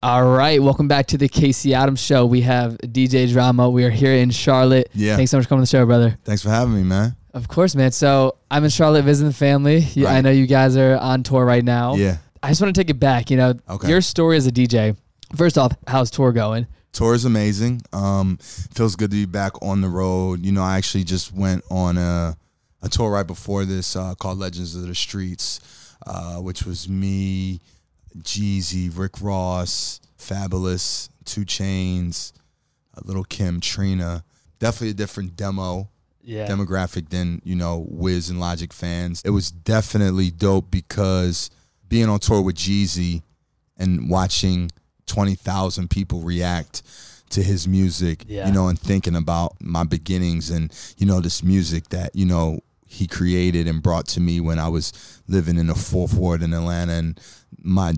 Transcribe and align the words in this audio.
All 0.00 0.24
right, 0.30 0.62
welcome 0.62 0.86
back 0.86 1.06
to 1.06 1.18
the 1.18 1.28
Casey 1.28 1.74
Adams 1.74 2.00
Show. 2.00 2.24
We 2.24 2.42
have 2.42 2.78
DJ 2.78 3.28
Drama. 3.32 3.68
We 3.68 3.82
are 3.84 3.90
here 3.90 4.12
in 4.14 4.30
Charlotte. 4.30 4.90
Yeah. 4.94 5.16
Thanks 5.16 5.32
so 5.32 5.38
much 5.38 5.46
for 5.46 5.48
coming 5.48 5.64
to 5.64 5.70
the 5.72 5.76
show, 5.76 5.84
brother. 5.86 6.16
Thanks 6.22 6.40
for 6.40 6.50
having 6.50 6.76
me, 6.76 6.84
man. 6.84 7.16
Of 7.34 7.48
course, 7.48 7.74
man. 7.74 7.90
So 7.90 8.36
I'm 8.48 8.62
in 8.62 8.70
Charlotte 8.70 9.02
visiting 9.02 9.30
the 9.30 9.34
family. 9.36 9.78
You- 9.94 10.06
I 10.06 10.20
know 10.20 10.30
you 10.30 10.46
guys 10.46 10.76
are 10.76 10.96
on 10.98 11.24
tour 11.24 11.44
right 11.44 11.64
now. 11.64 11.96
Yeah. 11.96 12.18
I 12.44 12.48
just 12.50 12.60
want 12.62 12.72
to 12.76 12.80
take 12.80 12.90
it 12.90 13.00
back. 13.00 13.28
You 13.28 13.38
know, 13.38 13.54
Okay. 13.68 13.88
your 13.88 14.00
story 14.00 14.36
as 14.36 14.46
a 14.46 14.52
DJ. 14.52 14.94
First 15.34 15.58
off, 15.58 15.72
how's 15.88 16.12
tour 16.12 16.30
going? 16.30 16.68
Tour 16.92 17.14
is 17.14 17.24
amazing. 17.24 17.82
Um, 17.92 18.38
feels 18.40 18.94
good 18.94 19.10
to 19.10 19.16
be 19.16 19.26
back 19.26 19.60
on 19.62 19.80
the 19.80 19.88
road. 19.88 20.46
You 20.46 20.52
know, 20.52 20.62
I 20.62 20.76
actually 20.76 21.02
just 21.04 21.34
went 21.34 21.64
on 21.72 21.98
a, 21.98 22.36
a 22.82 22.88
tour 22.88 23.10
right 23.10 23.26
before 23.26 23.64
this 23.64 23.96
uh, 23.96 24.14
called 24.14 24.38
Legends 24.38 24.76
of 24.76 24.86
the 24.86 24.94
Streets, 24.94 25.58
uh, 26.06 26.36
which 26.36 26.62
was 26.64 26.88
me, 26.88 27.60
Jeezy, 28.22 28.90
Rick 28.96 29.20
Ross, 29.20 30.00
Fabolous, 30.18 31.08
2 31.24 31.42
Chainz, 31.42 32.32
a 32.94 33.00
Lil' 33.06 33.24
Kim, 33.24 33.60
Trina. 33.60 34.24
Definitely 34.58 34.90
a 34.90 34.94
different 34.94 35.36
demo 35.36 35.88
Yeah. 36.24 36.46
demographic 36.48 37.08
than 37.10 37.40
you 37.44 37.54
know 37.54 37.86
Wiz 37.88 38.28
and 38.28 38.40
Logic 38.40 38.72
fans. 38.72 39.22
It 39.24 39.30
was 39.30 39.50
definitely 39.50 40.30
dope 40.30 40.70
because 40.70 41.50
being 41.88 42.08
on 42.08 42.18
tour 42.18 42.42
with 42.42 42.56
Jeezy 42.56 43.22
and 43.76 44.10
watching 44.10 44.70
twenty 45.06 45.34
thousand 45.36 45.88
people 45.90 46.20
react 46.20 46.82
to 47.30 47.42
his 47.42 47.68
music, 47.68 48.24
Yeah. 48.26 48.46
you 48.46 48.52
know, 48.52 48.68
and 48.68 48.78
thinking 48.78 49.14
about 49.14 49.54
my 49.60 49.84
beginnings 49.84 50.50
and 50.50 50.72
you 50.96 51.06
know 51.06 51.20
this 51.20 51.42
music 51.42 51.88
that 51.90 52.14
you 52.16 52.26
know 52.26 52.60
he 52.88 53.06
created 53.06 53.68
and 53.68 53.82
brought 53.82 54.06
to 54.08 54.20
me 54.20 54.40
when 54.40 54.58
I 54.58 54.68
was 54.68 54.92
living 55.28 55.58
in 55.58 55.66
the 55.68 55.74
fourth 55.74 56.14
ward 56.14 56.42
in 56.42 56.52
Atlanta 56.54 56.94
and 56.94 57.20
my 57.62 57.92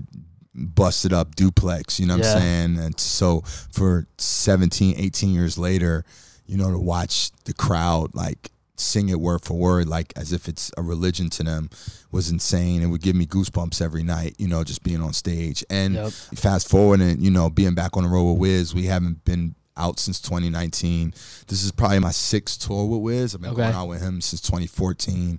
busted 0.53 1.13
up 1.13 1.35
duplex, 1.35 1.99
you 1.99 2.05
know 2.05 2.15
what 2.17 2.25
Yeah. 2.25 2.33
I'm 2.33 2.39
saying? 2.41 2.77
And 2.79 2.99
so 2.99 3.41
for 3.71 4.05
17, 4.17 4.95
18 4.97 5.33
years 5.33 5.57
later, 5.57 6.03
you 6.45 6.57
know, 6.57 6.69
to 6.71 6.77
watch 6.77 7.31
the 7.45 7.53
crowd 7.53 8.13
like 8.13 8.51
sing 8.75 9.07
it 9.09 9.19
word 9.21 9.41
for 9.43 9.53
word, 9.53 9.87
like 9.87 10.11
as 10.17 10.33
if 10.33 10.47
it's 10.49 10.71
a 10.75 10.81
religion 10.81 11.29
to 11.29 11.43
them, 11.43 11.69
was 12.11 12.29
insane. 12.29 12.81
It 12.81 12.87
would 12.87 13.01
give 13.01 13.15
me 13.15 13.25
goosebumps 13.25 13.81
every 13.81 14.03
night, 14.03 14.35
you 14.39 14.47
know, 14.47 14.63
just 14.63 14.83
being 14.83 15.01
on 15.01 15.13
stage. 15.13 15.63
And 15.69 15.93
Yep. 15.93 16.11
fast 16.11 16.67
forward 16.67 16.99
and, 16.99 17.21
you 17.23 17.31
know, 17.31 17.49
being 17.49 17.75
back 17.75 17.95
on 17.95 18.03
the 18.03 18.09
road 18.09 18.31
with 18.33 18.39
Wiz, 18.39 18.73
we 18.75 18.87
haven't 18.87 19.23
been 19.23 19.55
out 19.77 19.99
since 19.99 20.19
2019. 20.21 21.13
This 21.47 21.63
is 21.63 21.71
probably 21.71 21.99
my 21.99 22.11
sixth 22.11 22.61
tour 22.65 22.85
with 22.85 23.01
Wiz. 23.01 23.35
I've 23.35 23.41
been 23.41 23.51
Okay. 23.51 23.61
going 23.63 23.73
out 23.73 23.87
with 23.87 24.01
him 24.01 24.21
since 24.21 24.41
2014. 24.41 25.31
You 25.31 25.37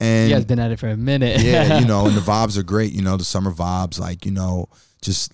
And 0.00 0.30
guys 0.32 0.44
been 0.44 0.58
at 0.58 0.70
it 0.70 0.78
for 0.78 0.88
a 0.88 0.96
minute. 0.96 1.40
yeah, 1.42 1.78
you 1.78 1.86
know, 1.92 2.06
and 2.06 2.16
the 2.16 2.20
vibes 2.20 2.56
are 2.56 2.62
great. 2.62 2.92
You 2.92 3.02
know, 3.02 3.16
the 3.16 3.24
summer 3.24 3.52
vibes, 3.52 3.98
like 3.98 4.24
you 4.24 4.32
know, 4.32 4.68
just 5.02 5.32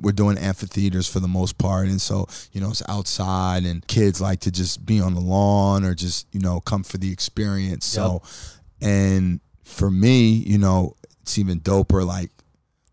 we're 0.00 0.12
doing 0.12 0.36
amphitheaters 0.38 1.08
for 1.08 1.20
the 1.20 1.28
most 1.28 1.58
part, 1.58 1.88
and 1.88 2.00
so 2.00 2.26
you 2.52 2.60
know, 2.60 2.70
it's 2.70 2.82
outside, 2.88 3.64
and 3.64 3.86
kids 3.86 4.20
like 4.20 4.40
to 4.40 4.50
just 4.50 4.84
be 4.86 5.00
on 5.00 5.14
the 5.14 5.20
lawn 5.20 5.84
or 5.84 5.94
just 5.94 6.26
you 6.32 6.40
know 6.40 6.60
come 6.60 6.82
for 6.82 6.98
the 6.98 7.12
experience. 7.12 7.86
So, 7.86 8.22
and 8.80 9.40
for 9.64 9.90
me, 9.90 10.30
you 10.30 10.58
know, 10.58 10.94
it's 11.22 11.38
even 11.38 11.60
doper 11.60 12.04
like 12.06 12.30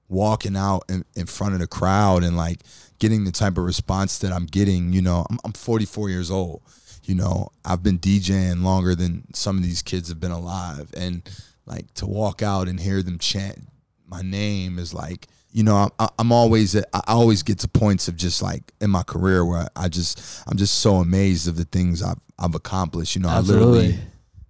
walking 0.10 0.56
out 0.56 0.84
in, 0.90 1.04
in 1.16 1.26
front 1.26 1.54
of 1.54 1.60
the 1.60 1.68
crowd 1.68 2.24
and 2.24 2.38
like 2.38 2.62
getting 3.00 3.26
the 3.26 3.32
type 3.32 3.58
of 3.58 3.64
response 3.64 4.20
that 4.20 4.32
I'm 4.32 4.46
getting. 4.46 4.94
You 4.94 5.02
know, 5.02 5.26
I'm, 5.30 5.40
I'm 5.44 5.54
44 5.54 6.10
years 6.10 6.32
old. 6.32 6.62
You 7.04 7.16
know, 7.16 7.50
I've 7.64 7.84
been 7.84 8.00
DJing 8.00 8.64
longer 8.64 8.94
than 8.94 9.34
some 9.34 9.58
of 9.58 9.64
these 9.64 9.82
kids 9.82 10.10
have 10.10 10.20
been 10.20 10.32
alive, 10.32 10.92
and 10.96 11.30
like 11.66 11.94
to 11.96 12.06
walk 12.06 12.42
out 12.42 12.68
and 12.68 12.80
hear 12.80 13.02
them 13.02 13.18
chant 13.18 13.60
my 14.08 14.22
name 14.22 14.80
is 14.80 14.94
like 14.94 15.28
you 15.52 15.64
know 15.64 15.90
I'm, 16.00 16.10
I'm 16.18 16.32
always 16.32 16.76
I 16.76 17.02
always 17.08 17.44
get 17.44 17.60
to 17.60 17.68
points 17.68 18.08
of 18.08 18.16
just 18.16 18.42
like 18.42 18.74
in 18.82 18.90
my 18.90 19.04
career 19.04 19.46
where 19.46 19.68
I 19.76 19.90
just 19.90 20.44
I'm 20.48 20.58
just 20.58 20.80
so 20.80 20.96
amazed 20.96 21.48
of 21.48 21.58
the 21.58 21.66
things 21.66 22.02
I've 22.02 22.20
I've 22.40 22.56
accomplished 22.56 23.16
you 23.16 23.22
know 23.22 23.30
I 23.30 23.40
literally 23.40 24.00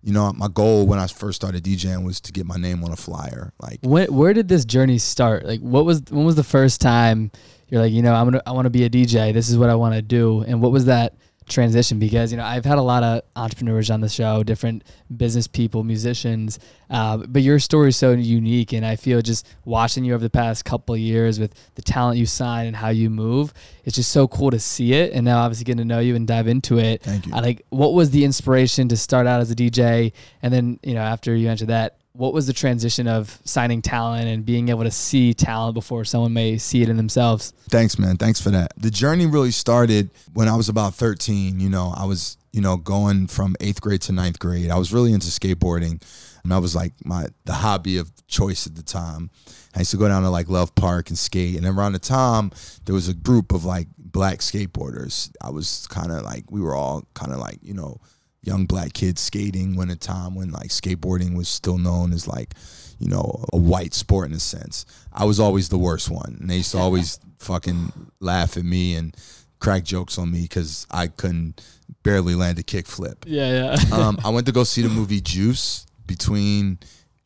you 0.08 0.14
know 0.14 0.32
my 0.34 0.48
goal 0.48 0.88
when 0.88 1.00
I 1.00 1.08
first 1.08 1.36
started 1.36 1.66
DJing 1.66 2.06
was 2.06 2.22
to 2.22 2.32
get 2.32 2.46
my 2.46 2.56
name 2.56 2.82
on 2.86 2.94
a 2.94 2.96
flyer 2.96 3.52
like 3.60 3.80
where 3.84 4.34
did 4.34 4.48
this 4.48 4.66
journey 4.66 4.98
start? 4.98 5.46
Like, 5.46 5.60
what 5.60 5.86
was 5.86 6.02
when 6.10 6.26
was 6.26 6.36
the 6.36 6.44
first 6.44 6.80
time 6.80 7.32
you're 7.70 7.82
like, 7.82 7.92
you 7.92 8.02
know, 8.02 8.14
I'm 8.14 8.28
gonna 8.28 8.42
I 8.46 8.52
want 8.52 8.66
to 8.66 8.70
be 8.70 8.86
a 8.86 8.90
DJ. 8.90 9.34
This 9.34 9.50
is 9.50 9.58
what 9.58 9.70
I 9.70 9.76
want 9.76 9.96
to 9.96 10.02
do. 10.02 10.42
And 10.42 10.62
what 10.62 10.72
was 10.72 10.86
that 10.86 11.16
transition? 11.48 12.00
Because 12.00 12.32
you 12.32 12.38
know, 12.38 12.44
I've 12.44 12.66
had 12.66 12.78
a 12.78 12.82
lot 12.82 13.04
of 13.04 13.22
entrepreneurs 13.36 13.90
on 13.90 14.02
the 14.02 14.10
show, 14.10 14.44
different 14.44 14.84
business 15.16 15.48
people, 15.48 15.84
musicians, 15.84 16.60
uh, 16.90 17.18
but 17.18 17.42
your 17.42 17.60
story 17.60 17.90
is 17.90 17.98
so 17.98 18.12
unique. 18.12 18.74
And 18.74 18.86
I 18.86 18.96
feel 18.96 19.22
just 19.22 19.48
watching 19.66 20.04
you 20.06 20.14
over 20.14 20.24
the 20.24 20.30
past 20.30 20.66
couple 20.66 20.96
of 20.96 21.02
years 21.02 21.40
with 21.40 21.54
the 21.76 21.82
talent 21.82 22.18
you 22.18 22.26
sign 22.26 22.68
and 22.68 22.76
how 22.76 22.90
you 22.90 23.10
move, 23.10 23.54
it's 23.84 23.96
just 23.96 24.12
so 24.12 24.28
cool 24.28 24.52
to 24.52 24.60
see 24.60 24.94
it. 24.94 25.14
And 25.14 25.26
now, 25.26 25.40
obviously, 25.40 25.66
getting 25.66 25.80
to 25.80 25.86
know 25.86 26.00
you 26.00 26.16
and 26.16 26.28
dive 26.28 26.48
into 26.48 26.78
it. 26.78 27.02
Thank 27.02 27.28
you. 27.28 27.34
I 27.34 27.40
like, 27.40 27.66
what 27.70 27.94
was 27.94 28.12
the 28.12 28.24
inspiration 28.24 28.88
to 28.90 28.98
start 28.98 29.28
out 29.28 29.42
as 29.42 29.52
a 29.52 29.56
DJ, 29.56 30.14
and 30.42 30.54
then 30.54 30.80
you 30.84 30.94
know, 30.94 31.02
after 31.02 31.36
you 31.36 31.50
answer 31.50 31.66
that, 31.68 31.98
what 32.18 32.34
was 32.34 32.48
the 32.48 32.54
transition 32.54 33.08
of 33.08 33.40
signing 33.46 33.82
talent 33.82 34.28
and 34.28 34.44
being 34.44 34.70
able 34.70 34.84
to 34.84 34.92
see 34.92 35.34
talent 35.34 35.76
before 35.76 36.04
someone 36.04 36.34
may 36.34 36.58
see 36.58 36.82
it 36.82 36.90
in 36.90 36.98
themselves? 36.98 37.54
Thanks, 37.70 38.00
man. 38.00 38.18
Thanks 38.18 38.42
for 38.42 38.50
that. 38.50 38.74
The 38.76 38.90
journey 38.90 39.28
really 39.28 39.52
started 39.52 40.10
when 40.34 40.48
I 40.48 40.56
was 40.56 40.68
about 40.68 40.96
13. 40.96 41.60
You 41.60 41.70
know, 41.70 41.94
I 41.96 42.06
was, 42.06 42.38
you 42.52 42.62
know, 42.62 42.76
going 42.76 43.28
from 43.28 43.56
eighth 43.62 43.82
grade 43.82 44.02
to 44.04 44.12
ninth 44.12 44.40
grade. 44.40 44.72
I 44.72 44.80
was 44.80 44.92
really 44.92 45.14
into 45.14 45.28
skateboarding. 45.28 46.02
And 46.44 46.52
that 46.52 46.60
was 46.60 46.76
like 46.76 46.94
my 47.06 47.28
the 47.46 47.54
hobby 47.54 47.98
of 47.98 48.12
choice 48.28 48.66
at 48.66 48.76
the 48.76 48.84
time. 48.84 49.30
I 49.76 49.80
used 49.80 49.92
to 49.92 49.98
go 49.98 50.08
down 50.08 50.24
to 50.24 50.30
like 50.30 50.50
Love 50.50 50.74
Park 50.74 51.10
and 51.10 51.18
skate. 51.18 51.56
And 51.56 51.66
around 51.66 51.94
the 51.94 52.00
time, 52.00 52.52
there 52.86 52.96
was 52.96 53.08
a 53.08 53.14
group 53.14 53.54
of 53.54 53.64
like 53.64 53.88
black 53.98 54.40
skateboarders. 54.40 55.32
I 55.42 55.52
was 55.52 55.88
kind 55.88 56.12
of 56.12 56.24
like, 56.24 56.50
we 56.50 56.62
were 56.62 56.74
all 56.74 57.04
kind 57.14 57.32
of 57.32 57.40
like, 57.40 57.60
you 57.62 57.74
know, 57.74 58.00
young 58.48 58.66
black 58.66 58.94
kids 58.94 59.22
skating 59.22 59.76
when 59.76 59.90
a 59.90 59.96
time 59.96 60.34
when 60.34 60.50
like 60.52 60.70
skateboarding 60.70 61.36
was 61.36 61.50
still 61.50 61.78
known 61.78 62.14
as 62.14 62.28
like 62.28 62.54
you 62.98 63.08
know 63.08 63.46
a 63.54 63.58
white 63.58 63.94
sport 63.94 64.30
in 64.30 64.34
a 64.34 64.40
sense. 64.40 64.86
I 65.14 65.26
was 65.26 65.40
always 65.40 65.70
the 65.70 65.78
worst 65.78 66.10
one 66.10 66.38
and 66.40 66.50
they 66.50 66.58
used 66.58 66.72
to 66.72 66.78
always 66.78 67.20
fucking 67.40 67.92
laugh 68.20 68.58
at 68.58 68.64
me 68.64 68.96
and 68.96 69.16
crack 69.60 69.84
jokes 69.84 70.18
on 70.18 70.32
me 70.32 70.44
because 70.44 70.86
i 70.92 71.08
couldn't 71.08 71.62
barely 72.04 72.36
land 72.36 72.58
a 72.58 72.64
kickflip. 72.64 73.18
Yeah, 73.26 73.76
yeah. 73.76 73.96
um, 73.96 74.18
i 74.26 74.30
went 74.30 74.48
to 74.48 74.54
go 74.54 74.64
see 74.64 74.82
the 74.82 74.90
movie 74.90 75.22
juice 75.22 75.86
between 76.06 76.80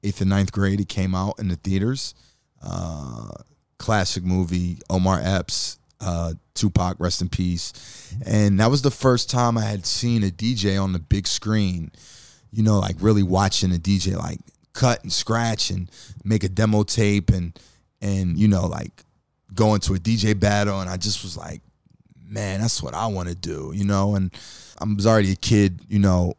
eighth 0.04 0.22
and 0.22 0.30
ninth 0.32 0.52
grade. 0.52 0.80
It 0.82 0.90
came 0.90 1.14
out 1.14 1.40
in 1.40 1.48
the 1.48 1.56
theaters. 1.56 2.16
Uh, 2.64 3.30
classic 3.78 4.24
movie 4.24 4.78
omar 4.92 5.20
epps 5.24 5.80
uh, 6.02 6.34
tupac 6.54 6.98
rest 7.00 7.22
in 7.22 7.30
peace. 7.30 8.16
And 8.26 8.60
that 8.60 8.70
was 8.70 8.82
the 8.82 8.92
first 8.92 9.30
time 9.30 9.58
i 9.58 9.62
had 9.62 9.86
seen 9.86 10.24
a 10.24 10.30
dj 10.30 10.82
on 10.82 10.94
the 10.94 11.00
big 11.00 11.28
screen 11.28 11.92
you 12.52 12.64
know 12.64 12.80
like 12.80 12.96
really 13.00 13.24
watching 13.24 13.72
a 13.74 13.78
dj 13.78 14.16
like 14.18 14.40
cut 14.74 15.02
and 15.04 15.12
scratch 15.12 15.70
and 15.70 15.90
make 16.24 16.44
a 16.44 16.50
demo 16.50 16.84
tape 16.84 17.30
and 17.30 17.58
and 18.02 18.38
you 18.38 18.48
know 18.48 18.68
like 18.68 19.04
go 19.54 19.74
into 19.74 19.94
a 19.94 19.98
dj 19.98 20.38
battle. 20.40 20.82
And 20.82 20.90
i 20.90 20.98
just 20.98 21.24
was 21.24 21.38
like 21.38 21.62
man 22.28 22.62
that's 22.62 22.82
what 22.82 22.94
i 22.94 23.08
want 23.08 23.30
to 23.30 23.36
do 23.36 23.72
you 23.76 23.86
know? 23.86 24.16
And 24.16 24.34
i 24.80 24.86
was 24.86 25.08
already 25.08 25.32
a 25.32 25.36
kid 25.36 25.82
you 25.88 26.00
know 26.00 26.36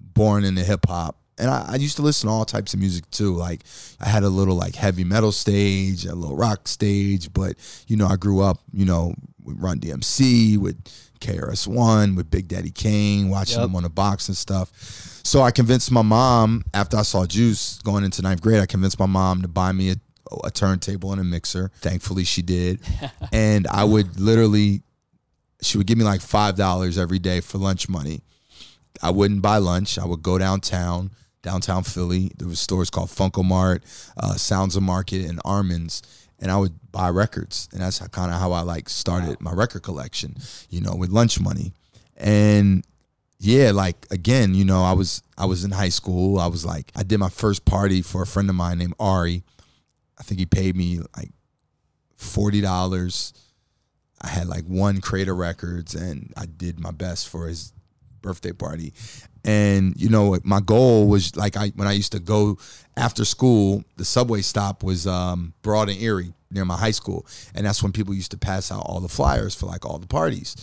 born 0.00 0.44
into 0.44 0.62
hip 0.62 0.86
hop. 0.86 1.16
And 1.38 1.50
I, 1.50 1.66
I 1.70 1.74
used 1.76 1.96
to 1.96 2.02
listen 2.02 2.28
to 2.28 2.32
all 2.32 2.44
types 2.44 2.74
of 2.74 2.80
music 2.80 3.10
too. 3.10 3.34
Like 3.34 3.64
I 4.00 4.08
had 4.08 4.22
a 4.22 4.28
little 4.28 4.54
like 4.54 4.74
heavy 4.76 5.04
metal 5.04 5.32
stage, 5.32 6.04
a 6.06 6.14
little 6.14 6.36
rock 6.36 6.68
stage, 6.68 7.32
but 7.32 7.56
you 7.88 7.96
know, 7.96 8.06
I 8.06 8.16
grew 8.16 8.40
up, 8.42 8.60
you 8.72 8.84
know, 8.84 9.14
with 9.42 9.58
Run 9.58 9.80
DMC, 9.80 10.56
with 10.58 10.82
KRS 11.20 11.66
One, 11.66 12.14
with 12.14 12.30
Big 12.30 12.48
Daddy 12.48 12.70
Kane, 12.70 13.28
watching 13.30 13.58
Yep. 13.58 13.66
them 13.68 13.76
on 13.76 13.82
the 13.82 13.90
box 13.90 14.28
and 14.28 14.36
stuff. 14.36 14.70
So 15.24 15.42
I 15.42 15.50
convinced 15.50 15.90
my 15.90 16.02
mom 16.02 16.64
after 16.72 16.96
I 16.96 17.02
saw 17.02 17.26
Juice 17.26 17.80
going 17.82 18.04
into 18.04 18.22
ninth 18.22 18.40
grade, 18.42 18.60
I 18.60 18.66
convinced 18.66 18.98
my 18.98 19.06
mom 19.06 19.42
to 19.42 19.48
buy 19.48 19.72
me 19.72 19.90
a, 19.90 19.96
a 20.44 20.50
turntable 20.50 21.12
and 21.12 21.20
a 21.20 21.24
mixer. 21.24 21.70
Thankfully 21.80 22.24
she 22.24 22.42
did. 22.42 22.80
and 23.32 23.66
I 23.68 23.84
would 23.84 24.20
literally 24.20 24.82
she 25.62 25.78
would 25.78 25.86
give 25.86 25.96
me 25.98 26.04
like 26.04 26.20
five 26.20 26.56
dollars 26.56 26.98
every 26.98 27.18
day 27.18 27.40
for 27.40 27.58
lunch 27.58 27.88
money. 27.88 28.22
I 29.02 29.10
wouldn't 29.10 29.42
buy 29.42 29.56
lunch. 29.58 29.98
I 29.98 30.04
would 30.04 30.22
go 30.22 30.38
downtown, 30.38 31.10
downtown 31.44 31.84
Philly. 31.84 32.32
There 32.36 32.48
was 32.48 32.58
stores 32.58 32.90
called 32.90 33.10
Funk-O-Mart, 33.10 33.84
uh, 34.16 34.34
Sounds 34.34 34.74
of 34.74 34.82
Market, 34.82 35.26
and 35.28 35.40
Armin's, 35.44 36.02
and 36.40 36.50
I 36.50 36.56
would 36.56 36.72
buy 36.90 37.10
records. 37.10 37.68
And 37.72 37.80
that's 37.80 38.00
kind 38.08 38.32
of 38.32 38.40
how 38.40 38.50
I 38.50 38.62
like 38.62 38.88
started 38.88 39.40
my 39.40 39.52
record 39.52 39.82
collection, 39.84 40.36
you 40.70 40.80
know, 40.80 40.96
with 40.96 41.10
lunch 41.10 41.38
money. 41.38 41.72
And 42.16 42.84
yeah, 43.38 43.70
like 43.70 44.06
again, 44.10 44.54
you 44.54 44.64
know, 44.64 44.82
I 44.82 44.92
was 44.92 45.22
I 45.38 45.44
was 45.46 45.64
in 45.64 45.70
high 45.70 45.90
school. 45.90 46.40
I 46.40 46.46
was 46.46 46.64
like, 46.64 46.90
I 46.96 47.02
did 47.02 47.18
my 47.18 47.28
first 47.28 47.64
party 47.64 48.02
for 48.02 48.22
a 48.22 48.26
friend 48.26 48.48
of 48.48 48.56
mine 48.56 48.78
named 48.78 48.94
Ari. 48.98 49.44
I 50.18 50.22
think 50.22 50.40
he 50.40 50.46
paid 50.46 50.74
me 50.76 51.00
like 51.16 51.30
forty 52.16 52.60
dollars. 52.60 53.32
I 54.22 54.28
had 54.28 54.46
like 54.46 54.64
one 54.64 55.00
crate 55.02 55.28
of 55.28 55.36
records, 55.36 55.94
and 55.94 56.32
I 56.36 56.46
did 56.46 56.80
my 56.80 56.90
best 56.90 57.28
for 57.28 57.46
his 57.46 57.72
birthday 58.24 58.52
party. 58.52 58.92
And 59.44 59.94
you 59.96 60.08
know, 60.08 60.36
my 60.42 60.60
goal 60.60 61.06
was 61.06 61.36
like 61.36 61.56
I 61.56 61.68
when 61.76 61.86
I 61.86 61.92
used 61.92 62.12
to 62.12 62.18
go 62.18 62.58
after 62.96 63.24
school, 63.24 63.84
the 63.96 64.04
subway 64.04 64.40
stop 64.42 64.82
was 64.82 65.06
um, 65.06 65.52
Broad 65.62 65.88
and 65.90 66.00
Erie 66.00 66.32
near 66.50 66.64
my 66.64 66.76
high 66.76 66.92
school, 66.92 67.26
and 67.54 67.66
that's 67.66 67.82
when 67.82 67.92
people 67.92 68.14
used 68.14 68.30
to 68.30 68.38
pass 68.38 68.72
out 68.72 68.82
all 68.86 69.00
the 69.00 69.08
flyers 69.08 69.54
for 69.54 69.66
like 69.66 69.84
all 69.84 69.98
the 69.98 70.06
parties. 70.06 70.56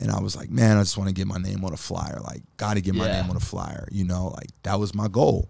And 0.00 0.10
I 0.10 0.20
was 0.20 0.34
like, 0.34 0.50
man, 0.50 0.76
I 0.76 0.80
just 0.80 0.98
want 0.98 1.08
to 1.08 1.14
get 1.14 1.28
my 1.28 1.38
name 1.38 1.64
on 1.64 1.72
a 1.72 1.76
flyer. 1.76 2.18
Like, 2.20 2.42
got 2.56 2.74
to 2.74 2.80
get 2.80 2.96
my 2.96 3.06
Yeah. 3.06 3.20
name 3.20 3.30
on 3.30 3.36
a 3.36 3.40
flyer. 3.40 3.86
You 3.92 4.04
know, 4.04 4.28
like 4.36 4.50
that 4.64 4.80
was 4.80 4.92
my 4.92 5.06
goal. 5.06 5.48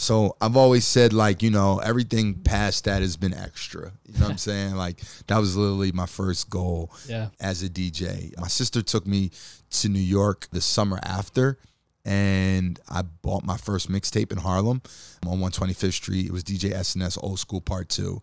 So 0.00 0.34
I've 0.40 0.56
always 0.56 0.86
said 0.86 1.12
like, 1.12 1.42
you 1.42 1.50
know, 1.50 1.78
everything 1.78 2.34
past 2.34 2.84
that 2.86 3.02
has 3.02 3.16
been 3.18 3.34
extra. 3.34 3.92
You 4.06 4.14
know 4.18 4.24
what 4.26 4.30
I'm 4.32 4.38
saying? 4.50 4.74
Like 4.76 5.02
that 5.26 5.38
was 5.38 5.56
literally 5.56 5.92
my 5.92 6.06
first 6.06 6.48
goal 6.48 6.90
Yeah. 7.06 7.28
as 7.38 7.62
a 7.62 7.68
DJ. 7.68 8.36
My 8.40 8.48
sister 8.48 8.80
took 8.82 9.06
me 9.06 9.30
to 9.70 9.88
New 9.88 10.00
York 10.00 10.48
the 10.52 10.60
summer 10.62 10.98
after 11.02 11.58
and 12.04 12.80
I 12.88 13.02
bought 13.02 13.44
my 13.44 13.58
first 13.58 13.90
mixtape 13.90 14.32
in 14.32 14.38
Harlem 14.38 14.80
on 15.26 15.38
125th 15.38 15.92
Street. 15.92 16.26
It 16.26 16.32
was 16.32 16.44
DJ 16.44 16.72
S&S 16.72 17.18
Old 17.22 17.38
School 17.38 17.60
Part 17.60 17.90
2. 17.90 18.22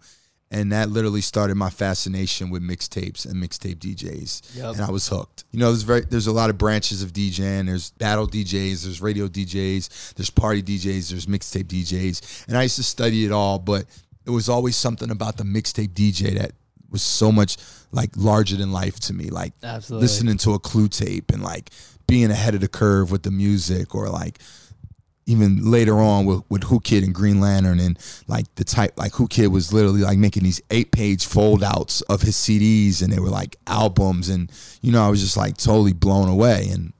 And 0.49 0.71
that 0.71 0.89
literally 0.89 1.19
started 1.19 1.55
my 1.55 1.69
fascination 1.69 2.49
with 2.49 2.63
mixtapes 2.63 3.25
and 3.25 3.35
mixtape 3.35 3.79
DJs. 3.79 4.55
Yep. 4.55 4.75
And 4.75 4.81
I 4.81 4.91
was 4.91 5.09
hooked. 5.09 5.43
You 5.51 5.59
know, 5.59 5.67
there's 5.67 5.83
very 5.83 6.01
there's 6.01 6.27
a 6.27 6.31
lot 6.31 6.49
of 6.49 6.57
branches 6.57 7.03
of 7.03 7.11
DJing. 7.11 7.65
There's 7.65 7.91
battle 7.91 8.27
DJs, 8.27 8.83
there's 8.83 9.01
radio 9.01 9.27
DJs, 9.27 10.13
there's 10.13 10.29
party 10.29 10.63
DJs, 10.63 11.09
there's 11.09 11.25
mixtape 11.25 11.65
DJs. 11.65 12.47
And 12.47 12.57
I 12.57 12.63
used 12.63 12.77
to 12.77 12.83
study 12.83 13.25
it 13.25 13.31
all, 13.33 13.59
but 13.59 13.85
it 14.25 14.29
was 14.29 14.47
always 14.47 14.77
something 14.77 15.11
about 15.11 15.37
the 15.37 15.43
mixtape 15.43 15.89
DJ 15.89 16.37
that 16.37 16.53
was 16.89 17.03
so 17.03 17.31
much 17.31 17.57
like 17.91 18.11
larger 18.15 18.55
than 18.55 18.71
life 18.71 18.99
to 19.01 19.13
me. 19.13 19.29
Like 19.29 19.53
Absolutely. 19.63 20.03
listening 20.03 20.37
to 20.39 20.53
a 20.53 20.59
clue 20.59 20.87
tape 20.87 21.31
and 21.31 21.43
like 21.43 21.71
being 22.07 22.31
ahead 22.31 22.55
of 22.55 22.61
the 22.61 22.67
curve 22.67 23.11
with 23.11 23.23
the 23.23 23.31
music 23.31 23.93
or 23.93 24.09
like 24.09 24.39
even 25.27 25.69
later 25.69 25.99
on 25.99 26.25
with, 26.25 26.41
with 26.49 26.71
Whoo 26.71 26.79
Kid 26.79 27.03
and 27.03 27.13
Green 27.13 27.39
Lantern 27.39 27.79
and 27.79 27.99
like 28.27 28.45
the 28.55 28.63
type 28.63 28.93
like 28.97 29.19
Whoo 29.19 29.27
Kid 29.27 29.47
was 29.47 29.71
literally 29.73 30.01
like 30.01 30.17
making 30.17 30.43
these 30.43 30.61
eight 30.71 30.91
page 30.91 31.25
fold 31.25 31.63
outs 31.63 32.01
of 32.03 32.21
his 32.21 32.35
CDs 32.35 33.01
and 33.03 33.11
they 33.11 33.19
were 33.19 33.29
like 33.29 33.57
albums 33.67 34.29
and 34.29 34.51
you 34.81 34.91
know 34.91 35.05
I 35.05 35.09
was 35.09 35.21
just 35.21 35.37
like 35.37 35.57
totally 35.57 35.93
blown 35.93 36.29
away 36.29 36.69
and 36.71 36.93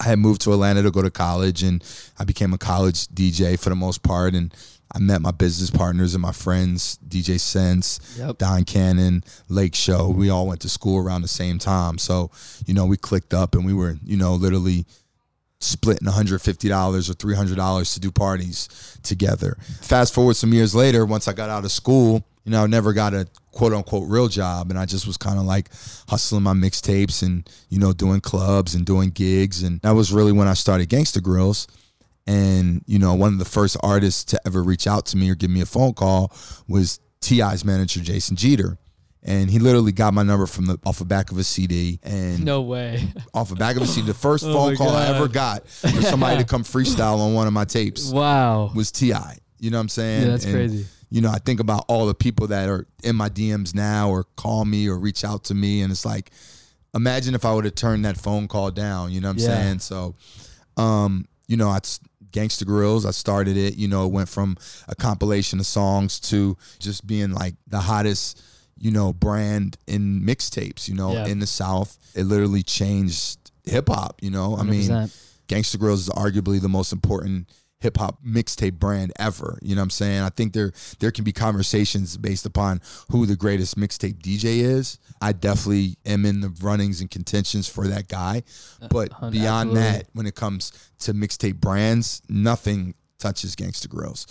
I 0.00 0.04
had 0.04 0.18
moved 0.18 0.40
to 0.42 0.52
Atlanta 0.52 0.82
to 0.82 0.90
go 0.90 1.00
to 1.02 1.10
college 1.10 1.62
and 1.62 1.82
I 2.18 2.24
became 2.24 2.52
a 2.52 2.58
college 2.58 3.06
DJ 3.08 3.58
for 3.58 3.68
the 3.70 3.76
most 3.76 4.02
part 4.02 4.34
and 4.34 4.52
I 4.92 4.98
met 4.98 5.20
my 5.20 5.30
business 5.30 5.70
partners 5.70 6.14
and 6.14 6.22
my 6.22 6.32
friends, 6.32 6.98
DJ 7.06 7.38
Sense, 7.38 8.00
Yep. 8.18 8.38
Don 8.38 8.64
Cannon, 8.64 9.22
Lake 9.48 9.76
Show. 9.76 10.08
We 10.08 10.30
all 10.30 10.48
went 10.48 10.60
to 10.62 10.68
school 10.68 10.98
around 10.98 11.22
the 11.22 11.28
same 11.28 11.60
time. 11.60 11.96
So, 11.98 12.32
you 12.66 12.74
know, 12.74 12.86
we 12.86 12.96
clicked 12.96 13.32
up 13.32 13.54
and 13.54 13.64
we 13.64 13.72
were, 13.72 13.98
you 14.04 14.16
know, 14.16 14.34
literally 14.34 14.86
splitting 15.60 16.08
$150 16.08 17.10
or 17.10 17.14
$300 17.14 17.94
to 17.94 18.00
do 18.00 18.10
parties 18.10 18.98
together. 19.02 19.56
Fast 19.82 20.14
forward 20.14 20.36
some 20.36 20.52
years 20.52 20.74
later, 20.74 21.04
once 21.04 21.28
I 21.28 21.32
got 21.32 21.50
out 21.50 21.64
of 21.64 21.70
school, 21.70 22.24
you 22.44 22.52
know, 22.52 22.64
I 22.64 22.66
never 22.66 22.92
got 22.92 23.12
a 23.12 23.28
quote 23.52 23.72
unquote 23.72 24.08
real 24.08 24.28
job. 24.28 24.70
And 24.70 24.78
I 24.78 24.86
just 24.86 25.06
was 25.06 25.16
kind 25.16 25.38
of 25.38 25.44
like 25.44 25.70
hustling 26.08 26.42
my 26.42 26.54
mixtapes 26.54 27.22
and, 27.22 27.48
you 27.68 27.78
know, 27.78 27.92
doing 27.92 28.20
clubs 28.20 28.74
and 28.74 28.86
doing 28.86 29.10
gigs. 29.10 29.62
And 29.62 29.80
that 29.82 29.92
was 29.92 30.12
really 30.12 30.32
when 30.32 30.48
I 30.48 30.54
started 30.54 30.88
Gangsta 30.88 31.20
Grillz. 31.20 31.66
And, 32.26 32.82
you 32.86 32.98
know, 32.98 33.14
one 33.14 33.32
of 33.32 33.38
the 33.38 33.44
first 33.44 33.76
artists 33.82 34.24
to 34.24 34.40
ever 34.46 34.62
reach 34.62 34.86
out 34.86 35.06
to 35.06 35.16
me 35.16 35.30
or 35.30 35.34
give 35.34 35.50
me 35.50 35.60
a 35.60 35.66
phone 35.66 35.94
call 35.94 36.32
was 36.68 37.00
T.I.'s 37.20 37.64
manager, 37.64 38.00
Jason 38.00 38.36
Jeter. 38.36 38.78
And 39.22 39.50
he 39.50 39.58
literally 39.58 39.92
got 39.92 40.14
my 40.14 40.22
number 40.22 40.46
from 40.46 40.64
the 40.66 40.78
off 40.86 40.98
the 40.98 41.04
back 41.04 41.30
of 41.30 41.36
a 41.38 41.44
CD 41.44 42.00
and 42.02 42.42
No 42.44 42.62
way. 42.62 43.06
off 43.34 43.50
the 43.50 43.54
back 43.56 43.76
of 43.76 43.82
a 43.82 43.86
CD. 43.86 44.06
The 44.06 44.14
first 44.14 44.44
Oh 44.48 44.52
phone 44.52 44.76
call 44.76 44.90
I 44.90 45.08
ever 45.08 45.28
got 45.28 45.68
for 45.68 46.00
somebody 46.02 46.38
to 46.38 46.44
come 46.44 46.62
freestyle 46.64 47.18
on 47.18 47.34
one 47.34 47.46
of 47.46 47.52
my 47.52 47.64
tapes 47.66 48.10
wow. 48.10 48.70
was 48.74 48.90
T.I. 48.90 49.36
You 49.58 49.70
know 49.70 49.76
what 49.76 49.82
I'm 49.82 49.88
saying? 49.90 50.22
Yeah, 50.22 50.28
that's 50.30 50.44
And, 50.44 50.54
crazy. 50.54 50.86
You 51.10 51.20
know, 51.20 51.28
I 51.30 51.38
think 51.38 51.60
about 51.60 51.84
all 51.88 52.06
the 52.06 52.14
people 52.14 52.46
that 52.46 52.68
are 52.70 52.86
in 53.02 53.14
my 53.16 53.28
DMs 53.28 53.74
now 53.74 54.08
or 54.10 54.24
call 54.36 54.64
me 54.64 54.88
or 54.88 54.96
reach 54.98 55.22
out 55.24 55.44
to 55.44 55.54
me. 55.54 55.82
And 55.82 55.90
it's 55.90 56.06
like, 56.06 56.30
imagine 56.94 57.34
if 57.34 57.44
I 57.44 57.52
would 57.52 57.64
have 57.66 57.74
turned 57.74 58.04
that 58.06 58.16
phone 58.16 58.48
call 58.48 58.70
down. 58.70 59.10
You 59.12 59.20
know 59.20 59.28
what 59.28 59.32
I'm 59.34 59.38
Yeah. 59.40 59.46
saying? 59.62 59.78
So, 59.80 60.14
um, 60.76 61.26
you 61.46 61.56
know, 61.56 61.68
I 61.68 61.80
Gangsta 62.32 62.64
Grillz. 62.64 63.04
I 63.04 63.10
started 63.10 63.56
it. 63.56 63.74
You 63.76 63.88
know, 63.88 64.06
it 64.06 64.12
went 64.12 64.28
from 64.28 64.56
a 64.88 64.94
compilation 64.94 65.58
of 65.58 65.66
songs 65.66 66.20
to 66.20 66.56
just 66.78 67.04
being 67.06 67.32
like 67.32 67.54
the 67.66 67.80
hottest, 67.80 68.40
you 68.80 68.90
know, 68.90 69.12
brand 69.12 69.76
in 69.86 70.22
mixtapes. 70.22 70.88
You 70.88 70.94
know, 70.94 71.12
Yeah. 71.12 71.26
in 71.26 71.38
the 71.38 71.46
South, 71.46 71.98
it 72.14 72.24
literally 72.24 72.62
changed 72.62 73.38
hip 73.64 73.88
hop. 73.88 74.18
You 74.22 74.30
know, 74.30 74.56
I 74.56 74.62
mean, 74.64 74.88
100%. 74.88 75.12
Gangsta 75.48 75.76
Grillz 75.76 75.94
is 75.98 76.08
arguably 76.08 76.60
the 76.60 76.68
most 76.68 76.92
important 76.92 77.48
hip 77.80 77.96
hop 77.96 78.18
mixtape 78.24 78.78
brand 78.78 79.12
ever. 79.18 79.58
You 79.62 79.74
know 79.74 79.80
what 79.80 79.84
I'm 79.84 79.90
saying? 79.90 80.20
I 80.22 80.28
think 80.28 80.52
there 80.52 80.72
there 80.98 81.10
can 81.10 81.24
be 81.24 81.32
conversations 81.32 82.16
based 82.16 82.44
upon 82.46 82.80
who 83.10 83.26
the 83.26 83.36
greatest 83.36 83.76
mixtape 83.78 84.18
DJ 84.22 84.60
is. 84.60 84.98
I 85.20 85.32
definitely 85.32 85.96
am 86.06 86.24
in 86.26 86.40
the 86.40 86.50
runnings 86.62 87.00
and 87.00 87.10
contentions 87.10 87.68
for 87.68 87.86
that 87.88 88.08
guy. 88.08 88.42
Uh, 88.80 88.88
but 88.88 89.12
hun- 89.12 89.32
beyond 89.32 89.70
absolutely. 89.70 89.98
that, 89.98 90.06
when 90.12 90.26
it 90.26 90.34
comes 90.34 90.72
to 91.00 91.12
mixtape 91.14 91.60
brands, 91.60 92.22
nothing 92.28 92.94
touches 93.18 93.56
Gangsta 93.56 93.86
Grillz. 93.88 94.26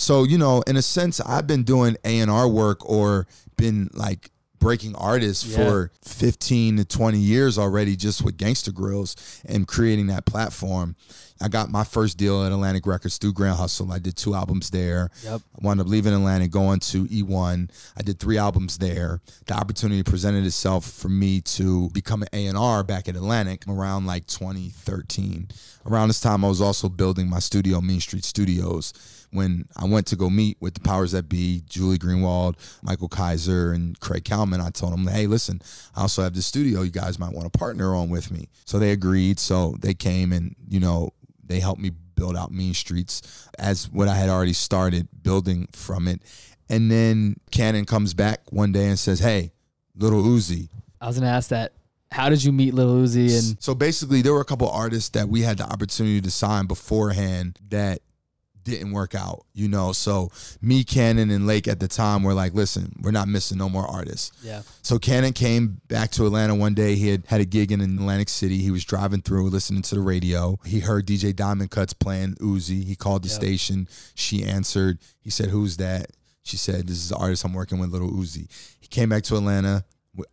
So, 0.00 0.24
you 0.24 0.38
know, 0.38 0.62
in 0.62 0.76
a 0.78 0.82
sense, 0.82 1.20
I've 1.20 1.46
been 1.46 1.62
doing 1.62 1.96
A&R 2.06 2.48
work 2.48 2.88
or 2.88 3.26
been 3.58 3.90
like 3.92 4.30
breaking 4.58 4.94
artists 4.94 5.44
Yeah. 5.44 5.56
for 5.56 5.92
15 6.02 6.78
to 6.78 6.84
20 6.86 7.18
years 7.18 7.58
already 7.58 7.96
just 7.96 8.22
with 8.22 8.38
Gangsta 8.38 8.70
Grillz 8.72 9.14
and 9.44 9.66
creating 9.68 10.06
that 10.06 10.24
platform. 10.24 10.96
I 11.42 11.48
got 11.48 11.70
my 11.70 11.84
first 11.84 12.16
deal 12.16 12.42
at 12.44 12.52
Atlantic 12.52 12.86
Records 12.86 13.18
through 13.18 13.34
Grand 13.34 13.56
Hustle. 13.56 13.92
I 13.92 13.98
did 13.98 14.16
two 14.16 14.34
albums 14.34 14.70
there. 14.70 15.10
Yep. 15.22 15.40
I 15.62 15.66
wound 15.66 15.80
up 15.82 15.86
leaving 15.86 16.12
Atlantic, 16.14 16.50
going 16.50 16.80
to 16.80 17.06
E1. 17.06 17.70
I 17.96 18.02
did 18.02 18.18
three 18.18 18.36
albums 18.38 18.78
there. 18.78 19.20
The 19.46 19.54
opportunity 19.54 20.02
presented 20.02 20.44
itself 20.46 20.84
for 20.90 21.08
me 21.10 21.42
to 21.42 21.90
become 21.90 22.22
an 22.22 22.28
A&R 22.32 22.82
back 22.84 23.06
at 23.08 23.16
Atlantic 23.16 23.64
around 23.68 24.06
like 24.06 24.26
2013. 24.26 25.48
Around 25.86 26.08
this 26.08 26.20
time, 26.20 26.44
I 26.44 26.48
was 26.48 26.60
also 26.60 26.88
building 26.90 27.28
my 27.28 27.38
studio, 27.38 27.80
Mean 27.82 28.00
Street 28.00 28.24
Studios. 28.24 28.92
When 29.32 29.66
I 29.76 29.84
went 29.84 30.06
to 30.08 30.16
go 30.16 30.28
meet 30.28 30.56
with 30.60 30.74
the 30.74 30.80
powers 30.80 31.12
that 31.12 31.28
be, 31.28 31.62
Julie 31.68 31.98
Greenwald, 31.98 32.56
Michael 32.82 33.08
Kyser, 33.08 33.74
and 33.74 33.98
Craig 34.00 34.24
Kalman, 34.24 34.60
I 34.60 34.70
told 34.70 34.92
them, 34.92 35.06
hey, 35.06 35.26
listen, 35.26 35.62
I 35.94 36.02
also 36.02 36.22
have 36.22 36.34
this 36.34 36.46
studio 36.46 36.82
you 36.82 36.90
guys 36.90 37.18
might 37.18 37.32
want 37.32 37.52
to 37.52 37.56
partner 37.58 37.94
on 37.94 38.10
with 38.10 38.30
me. 38.30 38.48
So 38.64 38.78
they 38.78 38.90
agreed. 38.90 39.38
So 39.38 39.76
they 39.80 39.94
came 39.94 40.32
and, 40.32 40.56
you 40.68 40.80
know, 40.80 41.10
they 41.44 41.60
helped 41.60 41.80
me 41.80 41.90
build 42.20 42.36
out 42.36 42.52
Mean 42.52 42.74
Streets 42.74 43.48
as 43.58 43.90
what 43.90 44.06
I 44.06 44.14
had 44.14 44.28
already 44.28 44.52
started 44.52 45.08
building 45.22 45.68
from 45.72 46.06
it. 46.06 46.22
And 46.68 46.90
then 46.90 47.36
Cannon 47.50 47.84
comes 47.84 48.14
back 48.14 48.40
one 48.50 48.72
day 48.72 48.86
and 48.86 48.98
says, 48.98 49.18
Hey, 49.18 49.52
Lil 49.96 50.12
Uzi. 50.12 50.68
I 51.00 51.06
was 51.06 51.18
gonna 51.18 51.30
ask 51.30 51.48
that. 51.48 51.72
How 52.12 52.28
did 52.28 52.42
you 52.42 52.52
meet 52.52 52.74
Lil 52.74 53.04
Uzi 53.04 53.38
and 53.38 53.62
So 53.62 53.74
basically, 53.74 54.20
there 54.22 54.32
were 54.32 54.40
a 54.40 54.44
couple 54.44 54.68
artists 54.68 55.10
that 55.10 55.28
we 55.28 55.42
had 55.42 55.58
the 55.58 55.64
opportunity 55.64 56.20
to 56.20 56.30
sign 56.30 56.66
beforehand 56.66 57.58
that 57.70 58.00
didn't 58.64 58.92
work 58.92 59.14
out, 59.14 59.44
you 59.54 59.68
know. 59.68 59.92
So 59.92 60.30
me, 60.60 60.84
Cannon, 60.84 61.30
and 61.30 61.46
Lake 61.46 61.66
at 61.68 61.80
the 61.80 61.88
time 61.88 62.22
were 62.22 62.34
like, 62.34 62.54
listen, 62.54 62.92
we're 63.02 63.10
not 63.10 63.28
missing 63.28 63.58
no 63.58 63.68
more 63.68 63.86
artists. 63.86 64.32
yeah, 64.42 64.62
So 64.82 64.98
Cannon 64.98 65.32
came 65.32 65.80
back 65.88 66.10
to 66.12 66.26
Atlanta 66.26 66.54
one 66.54 66.74
day. 66.74 66.94
He 66.96 67.08
had 67.08 67.24
had 67.26 67.40
a 67.40 67.44
gig 67.44 67.72
in 67.72 67.80
Atlantic 67.80 68.28
City. 68.28 68.58
He 68.58 68.70
was 68.70 68.84
driving 68.84 69.22
through, 69.22 69.48
listening 69.50 69.82
to 69.82 69.94
the 69.94 70.00
radio. 70.00 70.58
He 70.64 70.80
heard 70.80 71.06
DJ 71.06 71.34
Diamond 71.34 71.70
Kuts 71.70 71.98
playing 71.98 72.34
Uzi. 72.36 72.84
He 72.84 72.94
called 72.96 73.22
the 73.24 73.28
Yep. 73.28 73.36
station. 73.36 73.88
She 74.14 74.44
answered. 74.44 74.98
He 75.20 75.30
said, 75.30 75.50
"Who's 75.50 75.76
that?" 75.78 76.10
She 76.42 76.56
said, 76.56 76.86
"This 76.86 76.96
is 76.98 77.08
the 77.10 77.16
artist 77.16 77.44
I'm 77.44 77.52
working 77.54 77.78
with, 77.78 77.90
Lil 77.90 78.10
Uzi." 78.10 78.48
He 78.80 78.86
came 78.88 79.08
back 79.08 79.22
to 79.24 79.36
Atlanta. 79.36 79.84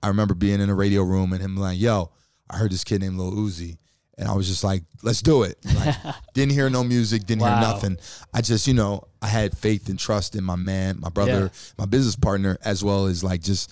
I 0.02 0.08
remember 0.08 0.34
being 0.34 0.60
in 0.62 0.70
a 0.70 0.76
radio 0.76 1.04
room 1.04 1.34
and 1.34 1.42
him 1.42 1.56
like, 1.58 1.80
"Yo, 1.80 2.12
I 2.50 2.58
heard 2.58 2.72
this 2.72 2.84
kid 2.84 3.02
named 3.02 3.18
Lil 3.18 3.32
Uzi." 3.34 3.78
And 4.18 4.28
I 4.28 4.34
was 4.34 4.48
just 4.48 4.64
like, 4.64 4.84
let's 5.04 5.22
do 5.22 5.44
it. 5.44 5.58
Like, 5.76 5.96
didn't 6.34 6.54
hear 6.54 6.70
no 6.70 6.84
music, 6.84 7.26
didn't 7.26 7.42
Wow. 7.44 7.52
hear 7.60 7.62
nothing. 7.62 7.98
I 8.34 8.42
just, 8.42 8.68
you 8.68 8.74
know, 8.74 9.04
I 9.22 9.28
had 9.28 9.56
faith 9.58 9.90
and 9.90 10.00
trust 10.00 10.36
in 10.36 10.44
my 10.44 10.56
man, 10.56 11.00
my 11.00 11.10
brother, 11.10 11.52
Yeah. 11.54 11.60
my 11.78 11.86
business 11.86 12.16
partner, 12.16 12.58
as 12.64 12.84
well 12.84 13.06
as 13.06 13.24
like 13.24 13.42
just, 13.42 13.72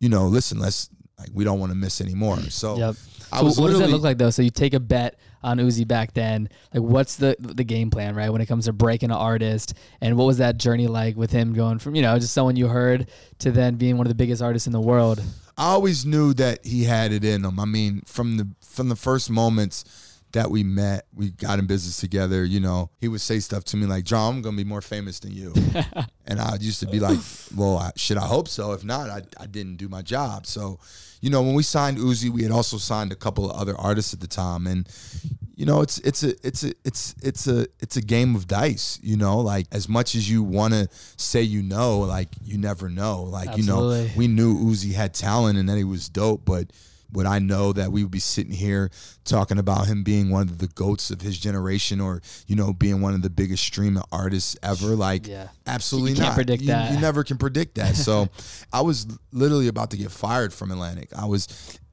you 0.00 0.08
know, 0.08 0.26
listen, 0.28 0.58
let's 0.60 0.88
like 1.18 1.30
we 1.32 1.44
don't 1.44 1.58
want 1.60 1.70
to 1.72 1.76
miss 1.78 2.00
anymore. 2.00 2.38
So 2.50 2.76
yep. 2.76 2.94
I 3.32 3.38
So 3.38 3.44
was 3.44 3.60
what 3.60 3.70
does 3.70 3.78
that 3.80 3.90
look 3.90 4.02
like 4.02 4.18
though? 4.18 4.30
So 4.30 4.42
you 4.42 4.50
take 4.50 4.74
a 4.74 4.80
bet 4.80 5.18
on 5.42 5.58
Uzi 5.58 5.86
back 5.86 6.12
then. 6.14 6.48
Like, 6.72 6.82
what's 6.82 7.16
the 7.16 7.36
the 7.38 7.64
game 7.64 7.90
plan, 7.90 8.14
right? 8.14 8.30
When 8.30 8.40
it 8.40 8.46
comes 8.46 8.64
to 8.66 8.72
breaking 8.72 9.10
an 9.10 9.16
artist, 9.16 9.74
and 10.00 10.16
what 10.16 10.24
was 10.26 10.38
that 10.38 10.56
journey 10.58 10.86
like 10.88 11.16
with 11.16 11.30
him 11.30 11.52
going 11.52 11.78
from 11.78 11.94
you 11.94 12.02
know 12.02 12.18
just 12.18 12.32
someone 12.32 12.56
you 12.56 12.68
heard 12.68 13.08
to 13.40 13.50
then 13.52 13.74
being 13.76 13.96
one 13.96 14.06
of 14.06 14.10
the 14.10 14.14
biggest 14.16 14.40
artists 14.42 14.66
in 14.66 14.72
the 14.72 14.80
world? 14.80 15.22
I 15.56 15.72
always 15.72 16.04
knew 16.04 16.34
that 16.34 16.64
he 16.64 16.84
had 16.84 17.12
it 17.12 17.24
in 17.24 17.44
him. 17.44 17.60
I 17.60 17.64
mean, 17.64 18.02
from 18.06 18.36
the 18.36 18.48
from 18.60 18.88
the 18.88 18.96
first 18.96 19.30
moments 19.30 19.84
that 20.34 20.50
we 20.50 20.62
met, 20.62 21.06
we 21.14 21.30
got 21.30 21.58
in 21.58 21.66
business 21.66 21.98
together. 21.98 22.44
You 22.44 22.60
know, 22.60 22.90
he 23.00 23.08
would 23.08 23.20
say 23.20 23.40
stuff 23.40 23.64
to 23.64 23.76
me 23.76 23.86
like, 23.86 24.04
"John, 24.04 24.34
I'm 24.34 24.42
gonna 24.42 24.56
be 24.56 24.64
more 24.64 24.82
famous 24.82 25.18
than 25.20 25.32
you," 25.32 25.54
and 26.26 26.40
I 26.40 26.56
used 26.60 26.80
to 26.80 26.86
be 26.86 27.00
like, 27.00 27.18
"Well, 27.56 27.78
I, 27.78 27.92
should 27.96 28.18
I 28.18 28.26
hope 28.26 28.48
so? 28.48 28.72
If 28.72 28.84
not, 28.84 29.10
I, 29.10 29.22
I 29.40 29.46
didn't 29.46 29.76
do 29.76 29.88
my 29.88 30.02
job." 30.02 30.46
So, 30.46 30.78
you 31.20 31.30
know, 31.30 31.40
when 31.42 31.54
we 31.54 31.62
signed 31.62 31.98
Uzi, 31.98 32.30
we 32.30 32.42
had 32.42 32.52
also 32.52 32.76
signed 32.76 33.12
a 33.12 33.16
couple 33.16 33.50
of 33.50 33.56
other 33.56 33.76
artists 33.78 34.12
at 34.12 34.20
the 34.20 34.26
time, 34.26 34.66
and 34.66 34.88
you 35.56 35.66
know, 35.66 35.80
it's 35.82 35.98
it's 35.98 36.22
a 36.24 36.34
it's 36.46 36.64
a 36.64 36.72
it's 36.84 37.14
it's 37.22 37.46
a 37.46 37.66
it's 37.80 37.96
a 37.96 38.02
game 38.02 38.34
of 38.34 38.48
dice. 38.48 38.98
You 39.02 39.16
know, 39.16 39.38
like 39.38 39.66
as 39.70 39.88
much 39.88 40.14
as 40.14 40.28
you 40.28 40.42
want 40.42 40.74
to 40.74 40.88
say 41.16 41.42
you 41.42 41.62
know, 41.62 42.00
like 42.00 42.28
you 42.42 42.58
never 42.58 42.88
know. 42.88 43.22
Like 43.22 43.56
you 43.56 43.64
know, 43.64 44.08
we 44.16 44.26
knew 44.26 44.56
Uzi 44.58 44.92
had 44.92 45.14
talent 45.14 45.58
and 45.58 45.68
that 45.68 45.76
he 45.76 45.84
was 45.84 46.08
dope, 46.08 46.44
but 46.44 46.72
would 47.14 47.26
I 47.26 47.38
know 47.38 47.72
that 47.72 47.90
we 47.90 48.02
would 48.02 48.10
be 48.10 48.18
sitting 48.18 48.52
here 48.52 48.90
talking 49.24 49.58
about 49.58 49.86
him 49.86 50.02
being 50.02 50.28
one 50.30 50.42
of 50.42 50.58
the 50.58 50.66
goats 50.66 51.10
of 51.10 51.22
his 51.22 51.38
generation, 51.38 52.00
or 52.00 52.20
you 52.46 52.54
know, 52.56 52.72
being 52.72 53.00
one 53.00 53.14
of 53.14 53.22
the 53.22 53.30
biggest 53.30 53.62
streaming 53.64 54.02
artists 54.12 54.56
ever? 54.62 54.88
Like, 54.94 55.26
Yeah. 55.26 55.48
absolutely 55.66 56.10
You 56.10 56.16
can't 56.16 56.28
not. 56.28 56.34
predict 56.34 56.62
you, 56.62 56.68
that. 56.68 56.92
You 56.92 57.00
never 57.00 57.24
can 57.24 57.38
predict 57.38 57.76
that. 57.76 57.96
So, 57.96 58.28
I 58.72 58.82
was 58.82 59.06
literally 59.32 59.68
about 59.68 59.90
to 59.92 59.96
get 59.96 60.10
fired 60.10 60.52
from 60.52 60.70
Atlantic. 60.70 61.08
I 61.16 61.24
was 61.24 61.48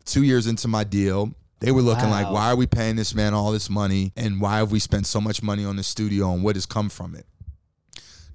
two 0.05 0.23
years 0.23 0.45
into 0.47 0.67
my 0.67 0.83
deal. 0.83 1.33
They 1.59 1.71
were 1.71 1.83
looking 1.83 2.09
like, 2.09 2.29
why 2.31 2.49
are 2.49 2.55
we 2.55 2.65
paying 2.65 2.95
this 2.95 3.13
man 3.13 3.33
all 3.35 3.51
this 3.51 3.69
money, 3.69 4.11
and 4.17 4.41
why 4.41 4.57
have 4.57 4.71
we 4.71 4.79
spent 4.79 5.05
so 5.05 5.21
much 5.21 5.43
money 5.43 5.63
on 5.63 5.75
the 5.75 5.83
studio, 5.83 6.33
and 6.33 6.43
what 6.43 6.55
has 6.55 6.65
come 6.65 6.89
from 6.89 7.13
it? 7.15 7.25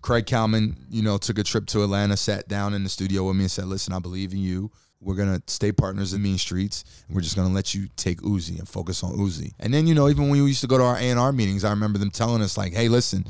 Craig 0.02 0.26
Kalman, 0.26 0.76
you 0.88 1.02
know, 1.02 1.18
took 1.18 1.36
a 1.38 1.42
trip 1.42 1.66
to 1.66 1.82
Atlanta, 1.82 2.16
sat 2.16 2.46
down 2.46 2.74
in 2.74 2.84
the 2.84 2.88
studio 2.88 3.24
with 3.26 3.34
me 3.34 3.42
and 3.44 3.50
said, 3.50 3.64
Listen, 3.64 3.92
I 3.92 3.98
believe 3.98 4.32
in 4.32 4.38
you. 4.38 4.70
We're 5.00 5.14
gonna 5.14 5.42
stay 5.46 5.72
partners 5.72 6.12
in 6.12 6.22
Mean 6.22 6.38
Streets, 6.38 6.84
we're 7.08 7.20
just 7.20 7.36
gonna 7.36 7.54
let 7.54 7.74
you 7.74 7.88
take 7.96 8.20
Uzi 8.22 8.58
and 8.58 8.68
focus 8.68 9.02
on 9.02 9.12
Uzi. 9.12 9.52
And 9.58 9.72
then, 9.72 9.86
you 9.86 9.94
know, 9.94 10.08
even 10.08 10.28
when 10.30 10.42
we 10.42 10.48
used 10.48 10.62
to 10.62 10.66
go 10.66 10.78
to 10.78 10.84
our 10.84 10.96
A 10.96 11.10
and 11.10 11.18
R 11.18 11.32
meetings, 11.32 11.64
I 11.64 11.70
remember 11.70 11.98
them 11.98 12.10
telling 12.10 12.42
us 12.42 12.56
like, 12.56 12.72
"Hey, 12.72 12.88
listen, 12.88 13.24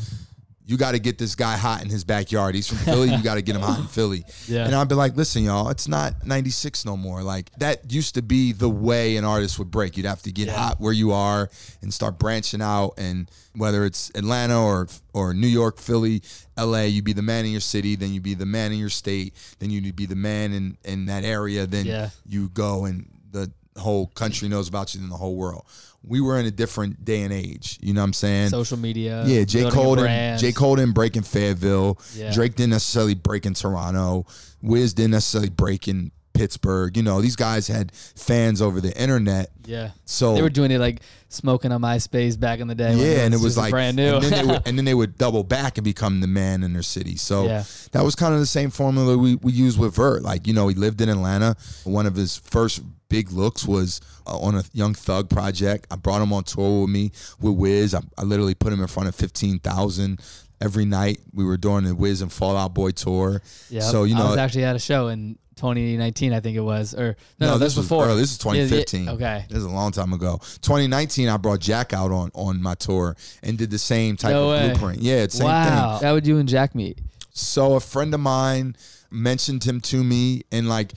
you 0.69 0.77
got 0.77 0.93
to 0.93 0.99
get 0.99 1.17
this 1.17 1.35
guy 1.37 1.57
hot 1.57 1.83
in 1.85 1.89
his 1.89 2.03
backyard. 2.05 2.55
He's 2.57 2.67
from 2.67 2.79
Philly. 2.79 3.09
You 3.15 3.23
got 3.23 3.37
to 3.37 3.43
get 3.43 3.55
him 3.55 3.63
hot 3.63 3.79
in 3.79 3.87
Philly." 3.97 4.25
Yeah. 4.49 4.67
And 4.67 4.75
I'd 4.75 4.89
be 4.89 4.95
like, 4.97 5.17
"Listen, 5.17 5.45
y'all, 5.45 5.69
it's 5.71 5.87
not 5.89 6.27
'96 6.27 6.85
no 6.85 6.97
more. 6.97 7.23
Like 7.23 7.51
that 7.59 7.93
used 7.93 8.15
to 8.17 8.23
be 8.23 8.53
the 8.53 8.69
way 8.69 9.17
an 9.17 9.25
artist 9.25 9.59
would 9.59 9.71
break. 9.71 9.97
You'd 9.97 10.07
have 10.07 10.23
to 10.23 10.33
get 10.33 10.49
Yeah. 10.49 10.57
hot 10.57 10.81
where 10.81 10.93
you 10.93 11.13
are 11.13 11.49
and 11.83 11.95
start 11.95 12.19
branching 12.19 12.61
out. 12.63 12.95
And 12.99 13.31
whether 13.55 13.85
it's 13.85 14.11
Atlanta 14.15 14.61
or 14.61 14.89
or 15.15 15.33
New 15.35 15.47
York, 15.47 15.79
Philly, 15.79 16.23
L.A., 16.57 16.89
you'd 16.89 17.05
be 17.05 17.13
the 17.13 17.23
man 17.23 17.45
in 17.45 17.53
your 17.53 17.61
city, 17.61 17.95
then 17.97 18.13
you'd 18.13 18.23
be 18.23 18.35
the 18.35 18.45
man 18.47 18.73
in 18.73 18.79
your 18.79 18.91
state, 18.91 19.35
then 19.61 19.71
you'd 19.71 19.95
be 19.97 20.07
the 20.07 20.17
man 20.17 20.53
in 20.53 20.77
in 20.85 21.07
that 21.07 21.25
area, 21.25 21.67
then 21.67 21.87
Yeah. 21.87 22.11
you 22.27 22.49
go 22.49 22.85
and 22.87 23.09
the 23.31 23.51
whole 23.77 24.09
country 24.09 24.49
knows 24.49 24.69
about 24.69 24.95
you 24.95 25.01
than 25.01 25.11
the 25.11 25.17
whole 25.17 25.37
world. 25.37 25.65
We 26.03 26.21
were 26.21 26.39
in 26.39 26.47
a 26.47 26.51
different 26.51 27.05
day 27.05 27.23
and 27.23 27.33
age. 27.33 27.79
You 27.81 27.93
know 27.93 28.01
what 28.01 28.07
I'm 28.07 28.13
saying? 28.13 28.51
Social 28.51 28.79
media. 28.79 29.25
Yeah, 29.27 29.45
J. 29.45 29.71
Cole 29.71 29.97
didn't. 29.97 30.39
J. 30.39 30.53
Cole 30.53 30.77
didn't 30.77 30.95
break 30.95 31.17
in 31.17 31.23
Fayetteville. 31.23 31.99
Yeah. 32.15 32.33
Drake 32.33 32.55
didn't 32.55 32.71
necessarily 32.71 33.15
break 33.15 33.45
in 33.45 33.55
Toronto. 33.55 34.27
Wiz 34.63 34.95
didn't 34.95 35.13
necessarily 35.13 35.51
break 35.51 35.89
in 35.89 36.13
Pittsburgh. 36.37 36.97
You 36.97 37.03
know, 37.03 37.21
these 37.21 37.37
guys 37.37 37.67
had 37.69 37.93
fans 37.93 38.61
over 38.63 38.81
the 38.81 38.97
internet. 39.01 39.51
Yeah. 39.65 39.91
So 40.05 40.35
They 40.35 40.43
were 40.43 40.51
doing 40.51 40.71
it 40.71 40.79
like 40.79 41.01
smoking 41.29 41.73
on 41.73 41.81
MySpace 41.81 42.39
back 42.39 42.61
in 42.61 42.69
the 42.69 42.75
day. 42.75 42.95
yeah, 42.95 43.25
and 43.25 43.35
it 43.35 43.41
was 43.41 43.57
like 43.57 43.71
brand 43.71 43.97
new. 43.97 44.15
And 44.17 44.25
then, 44.25 44.31
they 44.47 44.53
would, 44.53 44.63
and 44.67 44.79
then 44.79 44.85
they 44.85 44.95
would 44.95 45.19
double 45.19 45.43
back 45.45 45.77
and 45.79 45.85
become 45.85 46.21
the 46.21 46.27
man 46.27 46.63
in 46.63 46.73
their 46.73 46.83
city. 46.83 47.17
So 47.17 47.45
Yeah. 47.47 47.65
that 47.93 48.05
was 48.05 48.15
kind 48.15 48.33
of 48.35 48.41
the 48.41 48.47
same 48.47 48.71
formula 48.71 49.17
we, 49.19 49.35
we 49.37 49.53
used 49.53 49.79
with 49.79 49.95
Vert. 49.97 50.23
Like, 50.23 50.47
you 50.47 50.53
know, 50.55 50.69
he 50.69 50.75
lived 50.75 51.01
in 51.01 51.09
Atlanta. 51.09 51.57
One 51.85 52.07
of 52.07 52.15
his 52.15 52.37
first 52.37 52.83
big 53.09 53.31
looks 53.33 53.65
was 53.67 54.01
uh, 54.27 54.37
on 54.39 54.55
a 54.57 54.65
Young 54.73 54.95
Thug 54.95 55.29
project. 55.31 55.87
I 55.91 55.97
brought 55.97 56.23
him 56.23 56.33
on 56.33 56.45
tour 56.45 56.83
with 56.83 56.91
me 56.91 57.13
with 57.41 57.55
Wiz. 57.55 57.95
I, 57.95 58.01
I 58.19 58.23
literally 58.23 58.55
put 58.55 58.73
him 58.73 58.81
in 58.81 58.87
front 58.89 59.09
of 59.09 59.15
15,000 59.15 60.21
every 60.61 60.85
night. 60.85 61.19
We 61.33 61.45
were 61.45 61.57
doing 61.57 61.85
the 61.85 61.95
Wiz 61.95 62.21
and 62.23 62.33
Fall 62.33 62.57
Out 62.57 62.75
Boy 62.75 62.91
tour. 62.91 63.43
yeah. 63.71 63.81
So, 63.81 64.05
you 64.05 64.15
know, 64.15 64.27
I 64.27 64.31
was 64.31 64.39
actually 64.39 64.65
at 64.65 64.77
a 64.77 64.79
show 64.81 65.09
in 65.09 65.39
2019, 65.57 66.33
I 66.35 66.41
think 66.41 66.57
it 66.57 66.61
was, 66.61 66.95
or 66.95 67.17
no, 67.41 67.47
no, 67.47 67.53
no, 67.55 67.59
this 67.59 67.77
was 67.77 67.87
before. 67.87 68.05
early. 68.05 68.21
This 68.21 68.33
is 68.33 68.45
Yeah, 68.45 68.53
yeah, 68.53 68.63
2015. 68.69 69.09
okay. 69.11 69.45
This 69.49 69.59
is 69.59 69.65
a 69.65 69.71
long 69.71 69.91
time 69.93 70.13
ago. 70.13 70.39
2019, 70.61 71.29
I 71.31 71.37
brought 71.39 71.61
Jack 71.61 71.93
out 71.95 72.11
on 72.13 72.31
on 72.35 72.61
my 72.63 72.75
tour 72.75 73.17
and 73.43 73.57
did 73.57 73.71
the 73.71 73.79
same 73.79 74.17
type 74.19 74.33
No 74.33 74.51
of 74.51 74.61
way. 74.61 74.69
blueprint. 74.71 75.01
Yeah, 75.03 75.27
same 75.29 75.47
wow. 75.47 75.97
thing. 75.99 76.07
How 76.09 76.15
would 76.15 76.27
you 76.27 76.37
and 76.39 76.49
Jack 76.49 76.75
meet? 76.75 77.01
So 77.31 77.75
a 77.75 77.81
friend 77.81 78.13
of 78.13 78.21
mine 78.21 78.77
mentioned 79.11 79.65
him 79.65 79.81
to 79.83 80.05
me 80.05 80.43
in 80.51 80.69
like 80.69 80.93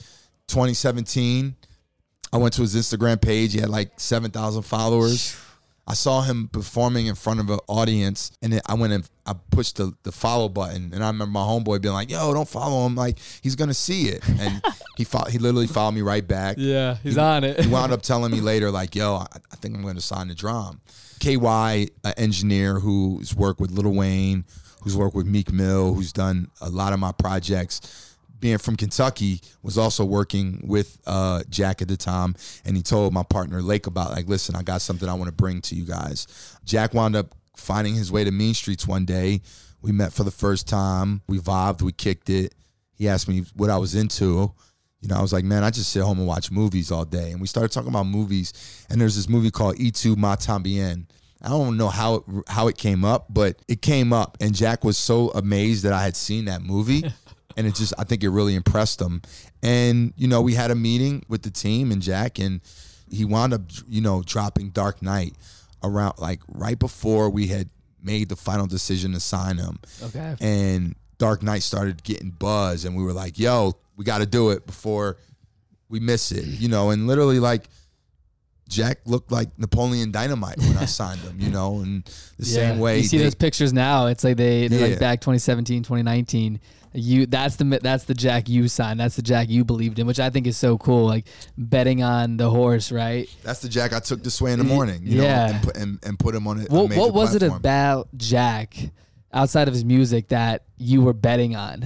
2017. 0.47 1.55
I 2.31 2.37
went 2.37 2.53
to 2.55 2.61
his 2.61 2.75
Instagram 2.75 3.21
page. 3.21 3.53
He 3.53 3.59
had 3.59 3.69
like 3.69 3.91
7,000 3.99 4.61
followers. 4.63 5.35
I 5.89 5.95
saw 5.95 6.21
him 6.21 6.49
performing 6.49 7.07
in 7.07 7.15
front 7.15 7.39
of 7.39 7.49
an 7.49 7.57
audience, 7.67 8.31
and 8.43 8.53
then 8.53 8.61
I 8.67 8.75
went 8.75 8.93
and 8.93 9.09
I 9.25 9.33
pushed 9.49 9.77
the, 9.77 9.91
the 10.03 10.11
follow 10.11 10.47
button. 10.47 10.91
And 10.93 11.03
I 11.03 11.07
remember 11.07 11.31
my 11.31 11.41
homeboy 11.41 11.81
being 11.81 11.95
like, 11.95 12.11
"Yo, 12.11 12.31
don't 12.31 12.47
follow 12.47 12.85
him! 12.85 12.95
Like 12.95 13.17
he's 13.41 13.55
gonna 13.55 13.73
see 13.73 14.09
it." 14.09 14.27
And 14.39 14.61
he 14.97 15.03
fo- 15.03 15.25
he 15.25 15.39
literally 15.39 15.65
followed 15.65 15.93
me 15.93 16.01
right 16.01 16.25
back. 16.25 16.57
Yeah, 16.59 16.97
he's 17.01 17.17
on 17.17 17.43
it. 17.43 17.59
He 17.59 17.67
wound 17.71 17.91
up 17.91 18.01
telling 18.03 18.31
me 18.31 18.39
later, 18.39 18.69
like, 18.69 18.95
"Yo, 18.95 19.15
I, 19.15 19.25
I 19.51 19.55
think 19.55 19.75
I'm 19.75 19.95
to 19.95 20.01
sign 20.01 20.27
the 20.27 20.35
drum." 20.35 20.79
KY, 21.19 21.89
an 22.03 22.13
engineer 22.17 22.79
who's 22.79 23.35
worked 23.35 23.59
with 23.59 23.71
Lil 23.71 23.91
Wayne, 23.93 24.45
who's 24.83 24.95
worked 24.95 25.15
with 25.15 25.25
Meek 25.25 25.51
Mill, 25.51 25.93
who's 25.95 26.13
done 26.13 26.49
a 26.61 26.69
lot 26.69 26.93
of 26.93 26.99
my 26.99 27.11
projects. 27.11 28.08
Being 28.39 28.57
from 28.57 28.75
Kentucky, 28.75 29.41
was 29.61 29.77
also 29.77 30.05
working 30.05 30.61
with 30.63 30.97
uh, 31.05 31.43
Jack 31.49 31.81
at 31.81 31.87
the 31.87 31.97
time, 31.97 32.35
and 32.63 32.77
he 32.77 32.83
told 32.83 33.13
my 33.13 33.23
partner 33.23 33.61
Lake 33.61 33.87
about 33.87 34.11
like, 34.11 34.27
listen, 34.27 34.55
I 34.55 34.63
got 34.63 34.81
something 34.81 35.09
I 35.09 35.13
want 35.13 35.27
to 35.27 35.35
bring 35.35 35.61
to 35.61 35.75
you 35.75 35.85
guys. 35.85 36.57
Jack 36.63 36.93
wound 36.93 37.15
up 37.15 37.35
finding 37.59 37.95
his 37.95 38.11
way 38.11 38.23
to 38.23 38.31
Mean 38.31 38.53
Streets 38.53 38.87
one 38.87 39.05
day. 39.05 39.41
We 39.81 39.91
met 39.91 40.13
for 40.13 40.23
the 40.23 40.31
first 40.31 40.67
time. 40.67 41.21
We 41.27 41.39
vibed. 41.39 41.81
We 41.81 41.91
kicked 41.91 42.29
it. 42.29 42.55
He 42.93 43.07
asked 43.07 43.27
me 43.27 43.45
what 43.55 43.69
I 43.69 43.77
was 43.77 43.95
into. 43.95 44.53
You 45.01 45.07
know, 45.07 45.15
I 45.15 45.21
was 45.21 45.31
like, 45.31 45.45
man, 45.45 45.63
I 45.63 45.69
just 45.69 45.91
sit 45.91 46.03
home 46.03 46.17
and 46.17 46.27
watch 46.27 46.51
movies 46.51 46.91
all 46.91 47.05
day. 47.05 47.31
And 47.31 47.39
we 47.39 47.47
started 47.47 47.71
talking 47.71 47.89
about 47.89 48.05
movies. 48.05 48.85
And 48.89 48.99
there's 48.99 49.15
this 49.15 49.29
movie 49.29 49.51
called 49.51 49.77
Y 49.79 49.91
Tu 49.93 50.15
Mamá 50.15 50.37
También. 50.37 51.05
I 51.41 51.47
don't 51.47 51.77
know 51.77 51.87
how 51.87 52.15
it, 52.15 52.23
how 52.49 52.67
it 52.67 52.77
came 52.77 53.05
up, 53.05 53.27
but 53.29 53.61
it 53.69 53.81
came 53.81 54.11
up. 54.11 54.37
And 54.41 54.53
Jack 54.53 54.83
was 54.83 54.97
so 54.97 55.29
amazed 55.29 55.85
that 55.85 55.93
I 55.93 56.03
had 56.03 56.17
seen 56.17 56.45
that 56.45 56.61
movie. 56.61 57.03
and 57.59 57.67
it 57.67 57.75
just, 57.75 57.93
I 57.99 58.05
think 58.05 58.23
it 58.23 58.29
really 58.29 58.55
impressed 58.55 59.01
him. 59.01 59.21
And, 59.61 60.13
you 60.15 60.27
know, 60.29 60.41
we 60.41 60.53
had 60.53 60.71
a 60.71 60.75
meeting 60.75 61.23
with 61.27 61.41
the 61.43 61.51
team 61.51 61.91
and 61.91 62.01
Jack, 62.01 62.39
and 62.39 62.61
he 63.11 63.25
wound 63.25 63.53
up, 63.53 63.61
you 63.87 63.99
know, 63.99 64.23
dropping 64.25 64.69
Dark 64.69 65.01
Knight 65.01 65.33
around 65.83 66.13
like 66.19 66.39
right 66.47 66.79
before 66.79 67.29
we 67.29 67.47
had 67.47 67.69
made 68.01 68.29
the 68.29 68.35
final 68.37 68.65
decision 68.65 69.11
to 69.11 69.19
sign 69.19 69.57
him 69.57 69.77
Okay. 70.03 70.35
and 70.39 70.95
Dark 71.17 71.43
Knight 71.43 71.63
started 71.63 72.01
getting 72.03 72.29
buzz, 72.31 72.85
and 72.85 72.95
we 72.95 73.03
were 73.03 73.11
like, 73.11 73.37
"Yo, 73.37 73.73
we 73.97 74.05
got 74.05 74.19
to 74.19 74.25
do 74.25 74.51
it 74.51 74.65
before 74.65 75.17
we 75.89 75.99
miss 75.99 76.31
it," 76.31 76.45
you 76.45 76.69
know. 76.69 76.91
And 76.91 77.07
literally, 77.07 77.39
like 77.41 77.67
Jack 78.69 78.99
looked 79.05 79.31
like 79.31 79.49
Napoleon 79.57 80.11
Dynamite 80.11 80.59
when 80.59 80.77
I 80.77 80.85
signed 80.99 81.19
him, 81.21 81.39
you 81.39 81.49
know, 81.49 81.79
and 81.79 82.03
the 82.37 82.45
same 82.45 82.79
way. 82.79 82.99
you 82.99 83.03
see 83.03 83.17
they- 83.17 83.23
those 83.25 83.35
pictures 83.35 83.73
now. 83.73 84.05
It's 84.07 84.23
like 84.23 84.37
they 84.37 84.67
they're 84.67 84.79
Yeah. 84.79 84.87
like 84.87 84.99
back 84.99 85.21
2017, 85.21 85.83
2019. 85.83 86.59
You 86.93 87.27
that's 87.27 87.55
the 87.57 87.65
that's 87.83 88.05
the 88.05 88.15
Jack 88.15 88.49
you 88.49 88.67
signed. 88.67 88.99
That's 88.99 89.15
the 89.15 89.21
Jack 89.21 89.47
you 89.49 89.63
believed 89.63 89.99
in, 89.99 90.07
which 90.07 90.19
I 90.19 90.31
think 90.31 90.47
is 90.47 90.57
so 90.57 90.77
cool. 90.79 91.05
Like 91.05 91.27
betting 91.55 92.01
on 92.01 92.37
the 92.37 92.49
horse, 92.49 92.91
right? 92.91 93.29
that's 93.43 93.59
the 93.59 93.69
Jack 93.69 93.93
I 93.93 93.99
took 93.99 94.23
to 94.23 94.31
Sway 94.31 94.53
in 94.53 94.57
the 94.59 94.65
morning, 94.65 95.01
you 95.03 95.21
Yeah. 95.21 95.45
know, 95.47 95.53
and 95.53 95.63
put, 95.63 95.77
and, 95.77 95.99
and 96.03 96.17
put 96.19 96.33
him 96.33 96.47
on 96.47 96.59
it. 96.61 96.71
What 96.71 96.89
what 96.95 97.13
was 97.13 97.35
it 97.35 97.43
about 97.43 98.07
Jack 98.17 98.75
outside 99.31 99.67
of 99.67 99.73
his 99.75 99.85
music 99.85 100.29
that 100.29 100.63
you 100.79 101.03
were 101.03 101.13
betting 101.13 101.55
on? 101.55 101.85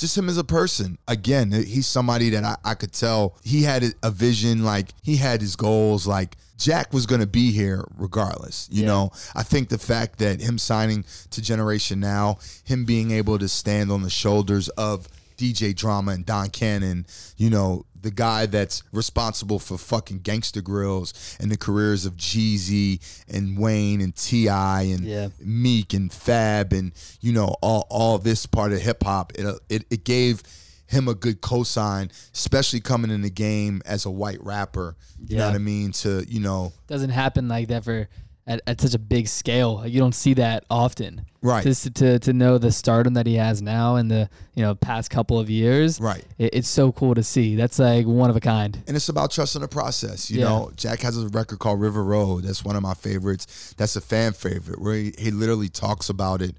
Just 0.00 0.16
him 0.18 0.28
as 0.28 0.38
a 0.38 0.44
person. 0.44 0.98
Again, 1.06 1.52
he's 1.52 1.86
somebody 1.86 2.30
that 2.30 2.42
I, 2.42 2.56
I 2.64 2.74
could 2.74 2.92
tell 2.92 3.36
he 3.44 3.62
had 3.62 3.84
a 4.02 4.10
vision, 4.10 4.64
like 4.64 4.88
he 5.02 5.16
had 5.16 5.40
his 5.40 5.54
goals, 5.56 6.06
like 6.06 6.36
Jack 6.56 6.92
was 6.92 7.06
going 7.06 7.20
to 7.20 7.26
be 7.26 7.52
here 7.52 7.84
regardless. 7.96 8.68
You 8.70 8.82
Yeah. 8.82 8.88
know, 8.88 9.12
I 9.34 9.42
think 9.42 9.68
the 9.68 9.78
fact 9.78 10.18
that 10.18 10.40
him 10.40 10.58
signing 10.58 11.04
to 11.30 11.40
Generation 11.42 12.00
Now, 12.00 12.38
him 12.64 12.84
being 12.84 13.10
able 13.12 13.38
to 13.38 13.48
stand 13.48 13.90
on 13.92 14.02
the 14.02 14.10
shoulders 14.10 14.68
of 14.70 15.08
DJ 15.40 15.74
Drama 15.74 16.12
and 16.12 16.26
Don 16.26 16.50
Cannon, 16.50 17.06
you 17.38 17.48
know, 17.48 17.86
the 17.98 18.10
guy 18.10 18.46
that's 18.46 18.82
responsible 18.92 19.58
for 19.58 19.78
fucking 19.78 20.20
Gangsta 20.20 20.60
Grillz 20.62 21.38
and 21.40 21.50
the 21.50 21.56
careers 21.56 22.04
of 22.04 22.16
Jeezy 22.16 23.00
and 23.28 23.58
Wayne 23.58 24.00
and 24.00 24.14
T.I. 24.14 24.82
and 24.82 25.00
Yeah. 25.00 25.28
Meek 25.40 25.94
and 25.94 26.12
Fab 26.12 26.72
and 26.72 26.92
you 27.20 27.32
know 27.32 27.56
all 27.62 27.86
all 27.90 28.18
this 28.18 28.46
part 28.46 28.72
of 28.72 28.80
hip 28.80 29.02
hop. 29.02 29.32
It, 29.34 29.58
it 29.68 29.84
it 29.90 30.04
gave 30.04 30.42
him 30.86 31.08
a 31.08 31.14
good 31.14 31.40
cosign, 31.40 32.10
especially 32.34 32.80
coming 32.80 33.10
in 33.10 33.22
the 33.22 33.30
game 33.30 33.80
as 33.86 34.04
a 34.04 34.10
white 34.10 34.42
rapper. 34.42 34.96
You 35.24 35.36
know 35.36 35.46
what 35.46 35.54
I 35.54 35.58
mean? 35.58 35.92
To 35.92 36.24
you 36.28 36.40
know, 36.40 36.72
Doesn't 36.86 37.10
happen 37.10 37.48
like 37.48 37.68
that 37.68 37.84
for 37.84 38.08
at, 38.46 38.60
at 38.66 38.80
such 38.80 38.94
a 38.94 38.98
big 38.98 39.28
scale. 39.28 39.76
Like, 39.76 39.92
you 39.92 40.00
don't 40.00 40.14
see 40.14 40.34
that 40.34 40.64
often. 40.70 41.24
Right. 41.42 41.62
Just 41.64 41.94
to 41.94 42.18
to 42.18 42.32
know 42.32 42.58
the 42.58 42.70
stardom 42.70 43.14
that 43.14 43.26
he 43.26 43.34
has 43.36 43.62
now 43.62 43.96
in 43.96 44.08
the 44.08 44.28
you 44.54 44.62
know 44.62 44.74
past 44.74 45.10
couple 45.10 45.38
of 45.38 45.48
years. 45.48 46.00
Right. 46.00 46.24
It, 46.38 46.50
it's 46.54 46.68
so 46.68 46.92
cool 46.92 47.14
to 47.14 47.22
see. 47.22 47.56
That's 47.56 47.78
like 47.78 48.06
one 48.06 48.28
of 48.30 48.36
a 48.36 48.40
kind. 48.40 48.82
and 48.86 48.96
it's 48.96 49.08
about 49.08 49.30
trusting 49.30 49.62
the 49.62 49.68
process. 49.68 50.30
You 50.30 50.40
Yeah. 50.40 50.44
know, 50.48 50.72
Jack 50.76 51.00
has 51.00 51.16
a 51.22 51.28
record 51.28 51.58
called 51.58 51.80
River 51.80 52.04
Road. 52.04 52.44
That's 52.44 52.64
one 52.64 52.76
of 52.76 52.82
my 52.82 52.94
favorites. 52.94 53.74
That's 53.76 53.96
a 53.96 54.00
fan 54.02 54.32
favorite 54.34 54.80
where 54.80 54.94
he, 54.94 55.14
he 55.18 55.30
literally 55.30 55.68
talks 55.68 56.08
about 56.10 56.42
it 56.42 56.54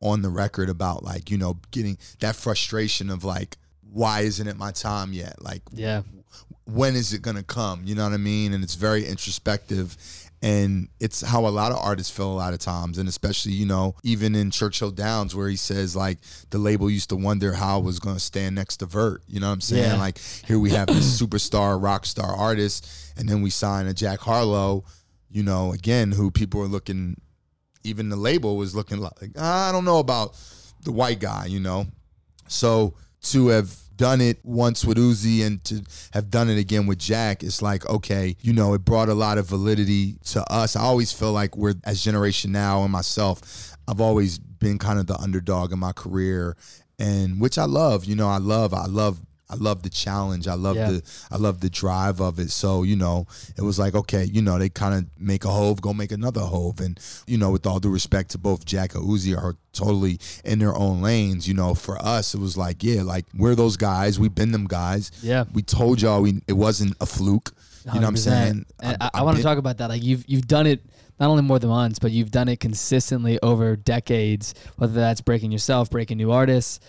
on 0.00 0.22
the 0.22 0.28
record 0.30 0.68
about 0.68 1.02
like 1.02 1.30
you 1.30 1.36
know 1.38 1.58
getting 1.72 1.98
that 2.20 2.34
frustration 2.36 3.10
of 3.10 3.24
like 3.24 3.56
why 3.92 4.20
isn't 4.20 4.46
it 4.46 4.56
my 4.56 4.70
time 4.70 5.12
yet? 5.12 5.42
Like 5.42 5.62
Yeah. 5.72 6.02
when 6.66 6.94
is 6.94 7.12
it 7.12 7.22
going 7.22 7.36
to 7.36 7.42
come? 7.42 7.82
You 7.84 7.96
know 7.96 8.04
what 8.04 8.12
I 8.12 8.16
mean? 8.18 8.52
And 8.52 8.62
it's 8.62 8.76
very 8.76 9.04
introspective. 9.04 9.96
And 10.42 10.88
it's 10.98 11.20
how 11.20 11.46
a 11.46 11.48
lot 11.48 11.70
of 11.70 11.78
artists 11.78 12.10
feel 12.10 12.32
a 12.32 12.34
lot 12.34 12.54
of 12.54 12.60
times. 12.60 12.96
And 12.96 13.08
especially, 13.08 13.52
you 13.52 13.66
know, 13.66 13.94
even 14.02 14.34
in 14.34 14.50
Churchill 14.50 14.90
Downs, 14.90 15.36
where 15.36 15.50
he 15.50 15.56
says, 15.56 15.94
like, 15.94 16.18
the 16.48 16.56
label 16.56 16.88
used 16.88 17.10
to 17.10 17.16
wonder 17.16 17.52
how 17.52 17.78
I 17.78 17.82
was 17.82 17.98
going 17.98 18.16
to 18.16 18.20
stand 18.20 18.54
next 18.54 18.78
to 18.78 18.86
Vert. 18.86 19.22
You 19.28 19.40
know 19.40 19.48
what 19.48 19.54
I'm 19.54 19.60
saying? 19.60 19.90
Yeah. 19.90 19.98
Like, 19.98 20.18
here 20.46 20.58
we 20.58 20.70
have 20.70 20.86
this 20.86 21.20
superstar, 21.20 21.82
rock 21.82 22.06
star 22.06 22.34
artist, 22.34 22.88
and 23.18 23.28
then 23.28 23.42
we 23.42 23.50
sign 23.50 23.86
a 23.86 23.92
Jack 23.92 24.20
Harlow, 24.20 24.84
you 25.30 25.42
know, 25.42 25.72
again, 25.72 26.12
who 26.12 26.30
people 26.30 26.62
are 26.62 26.68
looking, 26.68 27.20
even 27.84 28.08
the 28.08 28.16
label 28.16 28.56
was 28.56 28.74
looking 28.74 28.98
like, 28.98 29.32
ah, 29.36 29.68
I 29.68 29.72
don't 29.72 29.84
know 29.84 29.98
about 29.98 30.36
the 30.84 30.92
white 30.92 31.20
guy, 31.20 31.46
you 31.46 31.60
know? 31.60 31.86
So 32.48 32.94
to 33.22 33.48
have 33.48 33.76
done 33.96 34.20
it 34.22 34.38
once 34.44 34.82
with 34.84 34.96
Uzi 34.96 35.46
and 35.46 35.62
to 35.64 35.82
have 36.12 36.30
done 36.30 36.48
it 36.48 36.58
again 36.58 36.86
with 36.86 36.98
Jack, 36.98 37.42
it's 37.42 37.60
like, 37.60 37.86
okay, 37.88 38.34
you 38.40 38.52
know, 38.52 38.72
it 38.72 38.84
brought 38.84 39.10
a 39.10 39.14
lot 39.14 39.36
of 39.36 39.46
validity 39.46 40.16
to 40.24 40.42
us. 40.50 40.74
I 40.74 40.80
always 40.80 41.12
feel 41.12 41.32
like 41.32 41.56
we're, 41.56 41.74
as 41.84 42.02
Generation 42.02 42.50
Now 42.50 42.82
and 42.82 42.90
myself, 42.90 43.76
I've 43.86 44.00
always 44.00 44.38
been 44.38 44.78
kind 44.78 44.98
of 44.98 45.06
the 45.06 45.18
underdog 45.18 45.72
in 45.72 45.78
my 45.78 45.92
career. 45.92 46.56
And 46.98 47.40
which 47.40 47.58
I 47.58 47.64
love, 47.64 48.04
you 48.04 48.14
know, 48.14 48.28
I 48.28 48.38
love, 48.38 48.72
I 48.72 48.86
love 48.86 49.20
I 49.50 49.56
love 49.56 49.82
the 49.82 49.90
challenge. 49.90 50.46
I 50.46 50.54
love 50.54 50.76
Yeah. 50.76 50.90
the 50.90 51.02
I 51.30 51.36
love 51.36 51.60
the 51.60 51.68
drive 51.68 52.20
of 52.20 52.38
it. 52.38 52.50
So 52.50 52.82
you 52.84 52.96
know, 52.96 53.26
it 53.56 53.62
was 53.62 53.78
like 53.78 53.94
okay, 53.94 54.24
you 54.24 54.42
know, 54.42 54.58
they 54.58 54.68
kind 54.68 54.94
of 54.94 55.06
make 55.18 55.44
a 55.44 55.50
Hov, 55.50 55.80
go 55.80 55.92
make 55.92 56.12
another 56.12 56.42
Hov, 56.42 56.80
and 56.80 56.98
you 57.26 57.36
know, 57.36 57.50
with 57.50 57.66
all 57.66 57.80
due 57.80 57.90
respect 57.90 58.30
to 58.30 58.38
both 58.38 58.64
Jack 58.64 58.94
and 58.94 59.04
Uzi, 59.04 59.36
are 59.36 59.56
totally 59.72 60.18
in 60.44 60.58
their 60.58 60.74
own 60.76 61.02
lanes. 61.02 61.48
You 61.48 61.54
know, 61.54 61.74
for 61.74 61.98
us, 62.00 62.34
it 62.34 62.40
was 62.40 62.56
like 62.56 62.82
yeah, 62.84 63.02
like 63.02 63.26
we're 63.34 63.54
those 63.54 63.76
guys. 63.76 64.18
We've 64.20 64.34
been 64.34 64.52
them 64.52 64.66
guys. 64.66 65.10
Yeah. 65.22 65.44
we 65.52 65.62
told 65.62 66.00
y'all 66.00 66.22
we 66.22 66.40
it 66.46 66.54
wasn't 66.54 66.94
a 67.00 67.06
fluke. 67.06 67.52
You 67.86 67.94
know 67.94 68.00
what 68.02 68.08
I'm 68.08 68.16
saying? 68.18 68.66
And 68.80 68.96
I, 69.00 69.10
I've 69.14 69.24
want 69.24 69.38
to 69.38 69.42
talk 69.42 69.56
about 69.58 69.78
that. 69.78 69.88
Like 69.88 70.04
you've 70.04 70.24
you've 70.28 70.46
done 70.46 70.66
it 70.66 70.84
not 71.18 71.28
only 71.30 71.42
more 71.42 71.58
than 71.58 71.70
once, 71.70 71.98
but 71.98 72.12
you've 72.12 72.30
done 72.30 72.48
it 72.48 72.60
consistently 72.60 73.38
over 73.42 73.74
decades. 73.74 74.54
Whether 74.76 74.94
that's 74.94 75.20
breaking 75.22 75.50
yourself, 75.50 75.90
breaking 75.90 76.18
new 76.18 76.30
artists. 76.30 76.80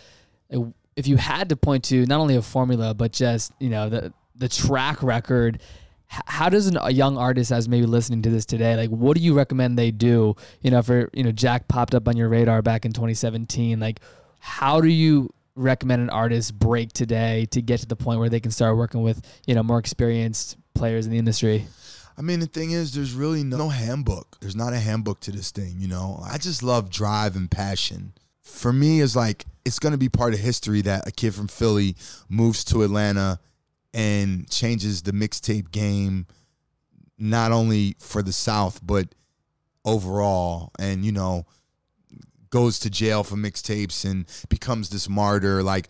If 0.95 1.07
you 1.07 1.17
had 1.17 1.49
to 1.49 1.55
point 1.55 1.85
to 1.85 2.05
not 2.05 2.19
only 2.19 2.35
a 2.35 2.41
formula, 2.41 2.93
but 2.93 3.13
just 3.13 3.51
you 3.59 3.69
know 3.69 3.89
the 3.89 4.13
the 4.35 4.49
track 4.49 5.01
record. 5.03 5.61
How 6.07 6.49
does 6.49 6.67
an, 6.67 6.77
a 6.81 6.91
young 6.91 7.17
artist 7.17 7.53
as 7.53 7.69
maybe 7.69 7.85
listening 7.85 8.21
to 8.23 8.29
this 8.29 8.45
today, 8.45 8.75
like, 8.75 8.89
what 8.89 9.15
do 9.15 9.23
you 9.23 9.33
recommend 9.33 9.79
they 9.79 9.91
do? 9.91 10.35
You 10.59 10.69
know, 10.71 10.81
for 10.81 11.09
you 11.13 11.23
know, 11.23 11.31
Jack 11.31 11.69
popped 11.69 11.95
up 11.95 12.05
on 12.09 12.17
your 12.17 12.27
radar 12.27 12.61
back 12.61 12.83
in 12.83 12.91
2017. 12.91 13.79
Like, 13.79 14.01
how 14.39 14.81
do 14.81 14.89
you 14.89 15.33
recommend 15.55 16.01
an 16.01 16.09
artist 16.09 16.59
break 16.59 16.91
today 16.91 17.45
to 17.51 17.61
get 17.61 17.79
to 17.79 17.85
the 17.85 17.95
point 17.95 18.19
where 18.19 18.27
they 18.27 18.41
can 18.41 18.51
start 18.51 18.75
working 18.75 19.03
with 19.03 19.25
you 19.47 19.55
know 19.55 19.63
more 19.63 19.79
experienced 19.79 20.57
players 20.73 21.05
in 21.05 21.13
the 21.13 21.17
industry? 21.17 21.65
I 22.17 22.21
mean, 22.21 22.39
the 22.39 22.45
thing 22.45 22.71
is, 22.71 22.93
there's 22.93 23.13
really 23.13 23.43
no 23.43 23.69
handbook. 23.69 24.37
There's 24.41 24.55
not 24.55 24.73
a 24.73 24.79
handbook 24.79 25.21
to 25.21 25.31
this 25.31 25.51
thing, 25.51 25.75
you 25.79 25.87
know? 25.87 26.21
I 26.29 26.37
just 26.37 26.61
love 26.61 26.89
drive 26.89 27.35
and 27.35 27.49
passion. 27.49 28.13
For 28.41 28.73
me, 28.73 29.01
it's 29.01 29.15
like, 29.15 29.45
it's 29.63 29.79
going 29.79 29.91
to 29.91 29.97
be 29.97 30.09
part 30.09 30.33
of 30.33 30.39
history 30.39 30.81
that 30.81 31.07
a 31.07 31.11
kid 31.11 31.35
from 31.35 31.47
Philly 31.47 31.95
moves 32.27 32.63
to 32.65 32.83
Atlanta 32.83 33.39
and 33.93 34.49
changes 34.49 35.03
the 35.03 35.11
mixtape 35.11 35.71
game, 35.71 36.25
not 37.17 37.51
only 37.51 37.95
for 37.99 38.21
the 38.21 38.33
South, 38.33 38.79
but 38.83 39.13
overall. 39.85 40.71
And, 40.79 41.05
you 41.05 41.11
know, 41.11 41.45
goes 42.49 42.79
to 42.79 42.89
jail 42.89 43.23
for 43.23 43.35
mixtapes 43.35 44.09
and 44.09 44.25
becomes 44.49 44.89
this 44.89 45.07
martyr. 45.07 45.61
Like, 45.63 45.87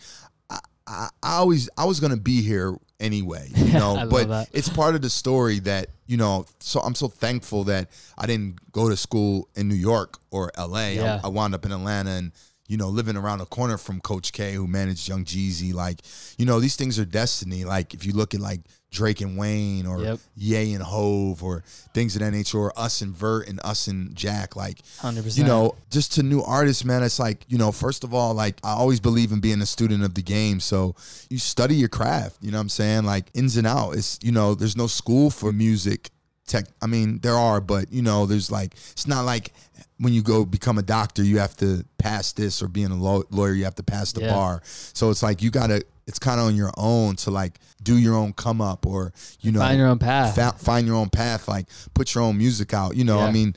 I, 0.50 0.60
I, 0.86 1.08
I 1.24 1.36
always, 1.38 1.70
I 1.78 1.86
was 1.86 2.00
to 2.12 2.22
be 2.22 2.42
here 2.42 2.76
anyway, 3.02 3.50
you 3.56 3.74
know, 3.74 4.08
but 4.10 4.28
it's 4.54 4.70
part 4.70 4.96
of 4.96 5.02
the 5.02 5.10
story 5.10 5.60
that 5.60 5.88
you 6.08 6.18
know 6.18 6.46
so 6.60 6.82
i'm 6.82 6.94
so 6.94 7.08
thankful 7.08 7.64
that 7.64 7.90
i 8.18 8.26
didn't 8.28 8.60
go 8.74 8.90
to 8.90 8.98
school 8.98 9.48
in 9.56 9.70
new 9.70 9.76
york 9.76 10.18
or 10.30 10.52
la 10.58 10.88
Yeah. 10.88 11.22
I, 11.24 11.28
I 11.28 11.30
wound 11.30 11.56
up 11.56 11.66
in 11.66 11.72
atlanta 11.72 12.12
and 12.12 12.34
you 12.68 12.76
know 12.78 12.90
living 12.90 13.16
around 13.16 13.40
the 13.40 13.46
corner 13.46 13.78
from 13.78 14.02
coach 14.02 14.34
k 14.34 14.54
who 14.54 14.68
managed 14.68 15.08
young 15.08 15.24
jeezy. 15.26 15.74
Like 15.74 16.00
you 16.38 16.46
know 16.46 16.60
these 16.60 16.76
things 16.76 17.00
are 17.00 17.06
destiny. 17.06 17.64
Like 17.66 17.94
if 17.94 18.06
you 18.06 18.14
look 18.14 18.34
at 18.34 18.42
like 18.42 18.62
drake 18.92 19.22
and 19.22 19.38
wayne 19.38 19.88
or 19.88 20.02
Yep. 20.02 20.20
Ye 20.36 20.74
and 20.74 20.84
Hov 20.84 21.42
or 21.44 21.64
things 21.94 22.16
of 22.16 22.20
that 22.22 22.32
nature 22.32 22.58
or 22.58 22.78
us 22.78 23.02
and 23.02 23.16
vert 23.16 23.48
and 23.48 23.60
us 23.64 23.88
and 23.88 24.14
jack 24.16 24.56
like 24.58 24.82
100%. 25.00 25.38
you 25.38 25.46
know 25.46 25.76
just 25.90 26.14
to 26.14 26.24
new 26.24 26.42
artists 26.42 26.84
man 26.84 27.02
it's 27.02 27.18
like 27.18 27.46
you 27.48 27.58
know 27.58 27.72
first 27.72 28.04
of 28.04 28.14
all 28.14 28.34
like 28.34 28.58
i 28.66 28.72
always 28.74 29.00
believe 29.00 29.32
in 29.32 29.40
being 29.40 29.62
a 29.62 29.66
student 29.66 30.04
of 30.04 30.14
the 30.14 30.22
game 30.22 30.60
so 30.60 30.94
you 31.30 31.38
study 31.38 31.76
your 31.76 31.88
craft 31.90 32.36
you 32.42 32.52
know 32.52 32.58
what 32.58 32.64
i'm 32.64 32.70
saying 32.70 33.06
like 33.06 33.26
ins 33.34 33.56
and 33.56 33.66
out 33.66 33.92
it's 33.92 34.20
you 34.22 34.32
know 34.32 34.54
there's 34.54 34.76
no 34.76 34.88
school 34.88 35.30
for 35.30 35.54
music 35.54 36.10
tech 36.46 36.66
i 36.82 36.86
mean 36.86 37.18
there 37.20 37.36
are 37.36 37.62
but 37.62 37.92
you 37.94 38.02
know 38.02 38.26
there's 38.26 38.52
like 38.52 38.74
it's 38.92 39.08
not 39.08 39.24
like 39.24 39.54
when 40.00 40.12
you 40.12 40.22
go 40.22 40.44
become 40.44 40.78
a 40.78 40.82
doctor 40.82 41.24
you 41.24 41.38
have 41.40 41.56
to 41.56 41.86
pass 41.98 42.34
this 42.34 42.62
or 42.62 42.68
being 42.68 42.92
a 42.92 42.96
law- 42.96 43.22
lawyer 43.30 43.54
you 43.54 43.64
have 43.64 43.76
to 43.76 43.84
pass 43.84 44.12
the 44.12 44.22
Yeah. 44.22 44.34
bar 44.34 44.62
so 44.66 45.10
it's 45.12 45.24
like 45.24 45.42
you 45.42 45.50
gotta 45.50 45.86
it's 46.08 46.20
kind 46.20 46.40
of 46.40 46.48
on 46.48 46.56
your 46.56 46.72
own 46.78 47.16
to 47.18 47.32
like 47.32 47.60
do 47.84 47.98
your 47.98 48.16
own 48.16 48.34
come 48.34 48.62
up 48.62 48.86
or 48.86 49.14
you 49.42 49.52
know 49.52 49.60
Find 49.60 49.78
your 49.78 49.88
own 49.88 50.00
path. 50.00 50.36
fa- 50.36 50.56
find 50.58 50.86
your 50.88 50.96
own 50.96 51.10
path 51.10 51.48
like 51.48 51.68
put 51.94 52.14
your 52.16 52.24
own 52.24 52.38
music 52.38 52.74
out 52.74 52.96
you 52.96 53.04
know 53.04 53.20
i 53.20 53.32
mean 53.32 53.56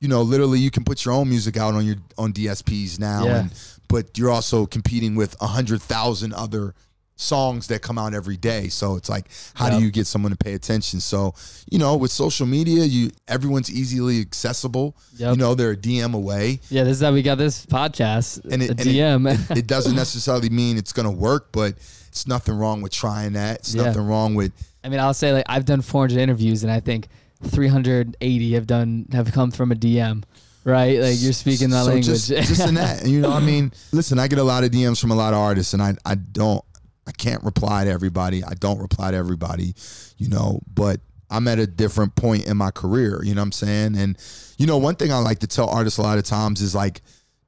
you 0.00 0.08
know 0.08 0.22
literally 0.22 0.58
you 0.58 0.70
can 0.70 0.84
put 0.84 1.04
your 1.04 1.14
own 1.14 1.28
music 1.28 1.56
out 1.56 1.74
on 1.74 1.84
your 1.86 1.96
on 2.18 2.32
dsps 2.32 2.98
now 2.98 3.24
Yeah. 3.24 3.36
and 3.40 3.52
but 3.88 4.16
you're 4.18 4.30
also 4.30 4.66
competing 4.66 5.14
with 5.14 5.36
a 5.40 5.46
hundred 5.46 5.80
thousand 5.82 6.32
other 6.34 6.74
songs 7.16 7.68
that 7.68 7.80
come 7.80 7.96
out 7.96 8.12
every 8.12 8.36
day 8.36 8.68
so 8.68 8.96
it's 8.96 9.08
like 9.08 9.26
how 9.54 9.68
Yep. 9.68 9.78
do 9.78 9.84
you 9.84 9.90
get 9.92 10.06
someone 10.06 10.32
to 10.32 10.36
pay 10.36 10.54
attention 10.54 10.98
so 10.98 11.32
you 11.70 11.78
know 11.78 11.96
with 11.96 12.10
social 12.10 12.44
media 12.46 12.82
you 12.84 13.10
everyone's 13.28 13.70
easily 13.70 14.20
accessible 14.20 14.96
Yep. 15.16 15.30
you 15.32 15.36
know 15.40 15.54
they're 15.54 15.70
a 15.70 15.76
dm 15.76 16.14
away 16.14 16.58
yeah, 16.70 16.82
this 16.82 16.96
is 16.96 17.02
how 17.02 17.12
we 17.12 17.22
got 17.22 17.38
this 17.38 17.64
podcast. 17.66 18.44
and 18.50 18.62
it, 18.62 18.68
a 18.68 18.70
and 18.72 18.80
it- 18.80 18.86
DM. 18.86 19.50
it, 19.52 19.56
it 19.58 19.66
doesn't 19.68 19.94
necessarily 19.94 20.50
mean 20.50 20.76
it's 20.76 20.92
going 20.92 21.06
to 21.06 21.12
work 21.16 21.52
but 21.52 21.74
it's 22.08 22.26
nothing 22.26 22.56
wrong 22.56 22.82
with 22.82 22.92
trying 22.92 23.34
that 23.34 23.58
it's 23.60 23.74
Yeah. 23.74 23.84
nothing 23.84 24.02
wrong 24.06 24.34
with 24.34 24.52
I 24.82 24.90
mean, 24.90 25.00
I'll 25.00 25.14
say 25.14 25.32
like 25.32 25.46
I've 25.48 25.64
done 25.64 25.80
400 25.80 26.18
interviews, 26.20 26.62
and 26.62 26.70
I 26.70 26.78
think 26.78 27.08
380 27.42 28.52
have 28.54 28.66
done 28.66 29.06
have 29.12 29.32
come 29.32 29.50
from 29.50 29.72
a 29.72 29.74
DM. 29.74 30.22
Right, 30.64 30.98
like 31.00 31.16
you're 31.18 31.32
speaking 31.34 31.70
that 31.70 31.84
so 31.84 31.90
language. 31.90 32.06
Just, 32.06 32.28
just 32.28 32.66
in 32.68 32.74
that, 32.76 33.06
you 33.06 33.20
know, 33.20 33.30
I 33.30 33.40
mean, 33.40 33.72
listen, 33.92 34.18
I 34.18 34.28
get 34.28 34.38
a 34.38 34.42
lot 34.42 34.64
of 34.64 34.70
DMs 34.70 34.98
from 35.00 35.10
a 35.10 35.14
lot 35.14 35.34
of 35.34 35.38
artists, 35.38 35.74
and 35.74 35.82
I, 35.82 35.94
I 36.06 36.14
don't, 36.14 36.64
I 37.06 37.12
can't 37.12 37.42
reply 37.44 37.84
to 37.84 37.90
everybody. 37.90 38.42
I 38.42 38.54
don't 38.54 38.78
reply 38.78 39.10
to 39.10 39.16
everybody, 39.16 39.74
you 40.16 40.28
know, 40.28 40.60
but 40.72 41.00
I'm 41.30 41.48
at 41.48 41.58
a 41.58 41.66
different 41.66 42.14
point 42.14 42.46
in 42.46 42.56
my 42.56 42.70
career. 42.70 43.22
You 43.22 43.34
know 43.34 43.40
what 43.40 43.46
I'm 43.46 43.52
saying? 43.52 43.96
And 43.96 44.18
you 44.56 44.66
know, 44.66 44.78
one 44.78 44.94
thing 44.96 45.12
I 45.12 45.18
like 45.18 45.40
to 45.40 45.46
tell 45.46 45.68
artists 45.68 45.98
a 45.98 46.02
lot 46.02 46.18
of 46.18 46.24
times 46.24 46.60
is 46.60 46.74
like, 46.74 47.02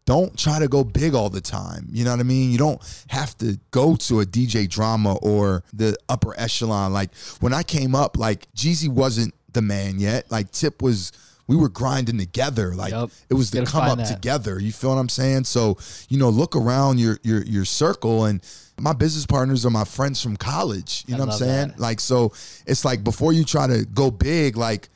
don't 0.05 0.39
try 0.39 0.59
to 0.59 0.69
go 0.69 0.85
big 0.85 1.15
all 1.15 1.31
the 1.31 1.41
time. 1.41 1.89
You 1.91 2.05
know 2.05 2.13
what 2.13 2.21
I 2.21 2.25
mean? 2.25 2.51
You 2.51 2.59
don't 2.59 3.05
have 3.09 3.37
to 3.39 3.59
go 3.71 3.97
to 3.97 4.21
a 4.21 4.25
DJ 4.25 4.69
drama 4.69 5.17
or 5.17 5.65
the 5.73 5.97
upper 6.09 6.39
echelon. 6.39 6.93
Like 6.93 7.15
when 7.41 7.53
I 7.53 7.63
came 7.63 7.95
up, 7.95 8.17
like 8.17 8.53
Jeezy 8.55 8.89
wasn't 8.89 9.35
the 9.53 9.63
man 9.63 9.99
yet. 9.99 10.31
Like 10.31 10.51
Tip 10.51 10.83
was. 10.83 11.13
We 11.49 11.57
were 11.57 11.69
grinding 11.69 12.19
together. 12.19 12.75
Like 12.75 12.91
Yup. 12.91 13.11
it 13.31 13.35
was 13.35 13.51
the 13.51 13.65
come 13.65 13.85
up 13.89 13.99
that. 13.99 14.07
together. 14.07 14.59
You 14.61 14.73
feel 14.73 14.91
what 14.91 14.97
I'm 14.97 15.09
saying? 15.09 15.45
So, 15.45 15.79
you 16.09 16.19
know, 16.19 16.29
look 16.29 16.57
around 16.57 16.99
your 16.99 17.19
your 17.23 17.43
your 17.45 17.65
circle 17.65 18.25
and 18.25 18.41
my 18.79 18.93
business 18.93 19.25
partners 19.27 19.65
are 19.65 19.71
my 19.71 19.85
friends 19.85 20.23
from 20.23 20.37
college. 20.37 21.05
You 21.07 21.15
I 21.15 21.19
know 21.19 21.27
what 21.27 21.33
I'm 21.35 21.39
saying? 21.39 21.69
that. 21.69 21.79
Like 21.81 22.01
so 22.01 22.33
it's 22.67 22.85
like 22.85 23.05
before 23.05 23.33
you 23.33 23.45
try 23.45 23.67
to 23.67 23.85
go 23.87 24.11
big, 24.11 24.57
like 24.57 24.89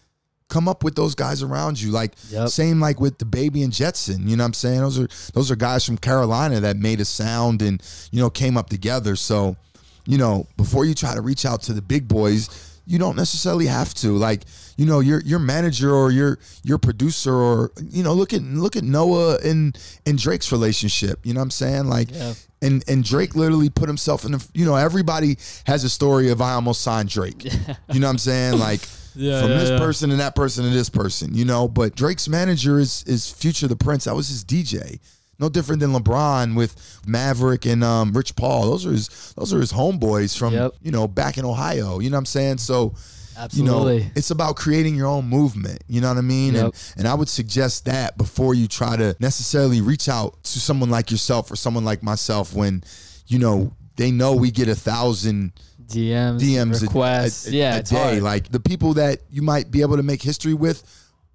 come 0.49 0.67
up 0.69 0.83
with 0.83 0.97
those 0.97 1.15
guys 1.15 1.43
around 1.45 1.81
you. 1.81 1.93
Like 1.93 2.13
Yep. 2.31 2.49
same 2.49 2.81
like 2.81 3.01
with 3.01 3.17
DaBaby 3.19 3.63
and 3.63 3.73
Jetson. 3.73 4.27
You 4.29 4.37
know 4.37 4.43
what 4.43 4.49
I'm 4.49 4.55
saying? 4.55 4.81
Those 4.81 4.99
are 4.99 5.09
those 5.33 5.51
are 5.53 5.57
guys 5.57 5.85
from 5.87 5.99
Carolina 5.99 6.59
that 6.61 6.77
made 6.77 7.01
a 7.01 7.05
sound 7.05 7.63
and, 7.63 7.81
you 8.11 8.21
know, 8.21 8.29
came 8.29 8.57
up 8.57 8.69
together. 8.69 9.15
So, 9.15 9.57
you 10.05 10.19
know, 10.19 10.49
before 10.57 10.85
you 10.85 10.95
try 10.95 11.15
to 11.15 11.21
reach 11.21 11.47
out 11.47 11.63
to 11.63 11.73
the 11.73 11.83
big 11.83 12.09
boys, 12.09 12.49
you 12.87 12.99
don't 12.99 13.15
necessarily 13.15 13.67
have 13.67 13.95
to. 13.95 14.17
Like, 14.17 14.43
you 14.81 14.87
know, 14.87 15.01
your 15.01 15.21
your 15.23 15.39
manager 15.39 15.95
or 15.95 16.11
your 16.11 16.39
your 16.63 16.79
producer 16.79 17.35
or 17.35 17.71
you 17.91 18.03
know, 18.03 18.15
look 18.15 18.33
at 18.33 18.41
look 18.43 18.77
at 18.77 18.83
Noah 18.85 19.37
and 19.45 19.77
and 20.07 20.17
Drake's 20.19 20.51
relationship. 20.53 21.21
You 21.25 21.35
know 21.35 21.41
what 21.41 21.45
I'm 21.45 21.51
saying? 21.51 21.85
Like 21.87 22.09
Yeah. 22.11 22.33
and 22.63 22.83
and 22.89 23.05
Drake 23.05 23.35
literally 23.37 23.69
put 23.69 23.89
himself 23.89 24.25
in 24.25 24.33
the 24.33 24.49
you 24.55 24.65
know, 24.65 24.77
everybody 24.77 25.37
has 25.67 25.85
a 25.85 25.91
story 25.91 26.31
of 26.31 26.41
I 26.41 26.53
almost 26.55 26.81
signed 26.81 27.11
Drake. 27.11 27.45
You 27.93 28.01
know 28.01 28.07
what 28.07 28.13
I'm 28.13 28.19
saying? 28.19 28.59
Like 28.59 28.81
Yeah, 29.15 29.41
from 29.43 29.51
yeah, 29.51 29.59
this 29.59 29.71
yeah. 29.71 29.79
person 29.79 30.11
and 30.13 30.21
that 30.21 30.35
person 30.35 30.65
and 30.65 30.73
this 30.75 30.89
person, 30.89 31.35
you 31.35 31.45
know. 31.45 31.69
But 31.69 31.95
Drake's 31.97 32.29
manager 32.29 32.79
is 32.79 33.03
is 33.07 33.29
Future 33.31 33.69
the 33.69 33.77
Prince. 33.77 34.05
That 34.05 34.15
was 34.15 34.29
his 34.29 34.45
DJ. 34.45 34.99
No 35.41 35.49
different 35.49 35.81
than 35.81 35.93
LeBron 35.93 36.55
with 36.55 36.73
Maverick 37.07 37.67
and 37.67 37.83
um, 37.83 38.13
Rich 38.13 38.37
Paul. 38.37 38.71
Those 38.71 38.87
are 38.87 38.93
his 38.93 39.09
those 39.37 39.53
are 39.53 39.59
his 39.61 39.73
homeboys 39.73 40.39
from 40.39 40.55
Yep. 40.55 40.75
you 40.81 40.93
know 40.93 41.09
back 41.09 41.39
in 41.39 41.45
Ohio. 41.45 41.99
You 41.99 42.09
know 42.09 42.17
what 42.17 42.21
I'm 42.21 42.27
saying? 42.27 42.59
So 42.59 42.95
Absolutely. 43.37 43.97
you 43.99 44.01
know 44.05 44.11
it's 44.15 44.31
about 44.31 44.57
creating 44.57 44.95
your 44.95 45.07
own 45.07 45.27
movement. 45.29 45.83
You 45.89 46.01
know 46.01 46.09
what 46.09 46.19
I 46.19 46.23
mean? 46.23 46.55
Yep. 46.55 46.65
And 46.65 46.75
and 46.99 47.09
I 47.09 47.15
would 47.15 47.29
suggest 47.29 47.85
that 47.87 48.17
before 48.19 48.55
you 48.55 48.69
try 48.69 48.97
to 48.97 49.17
necessarily 49.21 49.81
reach 49.81 50.09
out 50.09 50.43
to 50.45 50.61
someone 50.61 50.91
like 50.91 51.11
yourself 51.11 51.51
or 51.51 51.57
someone 51.57 51.85
like 51.85 52.03
myself 52.03 52.55
when 52.55 52.83
you 53.27 53.39
know 53.39 53.73
they 53.97 54.11
know 54.11 54.35
we 54.35 54.51
get 54.51 54.69
a 54.69 54.75
thousand 54.75 55.53
DMs, 55.87 56.41
DMs 56.41 56.83
requests. 56.83 57.47
a, 57.47 57.51
a, 57.51 57.53
yeah, 57.53 57.77
a 57.77 57.83
day. 57.83 57.97
hard. 57.97 58.23
Like 58.23 58.51
the 58.51 58.61
people 58.61 58.95
that 58.95 59.21
you 59.31 59.43
might 59.43 59.71
be 59.71 59.83
able 59.83 59.97
to 59.97 60.03
make 60.03 60.23
history 60.23 60.55
with 60.55 60.83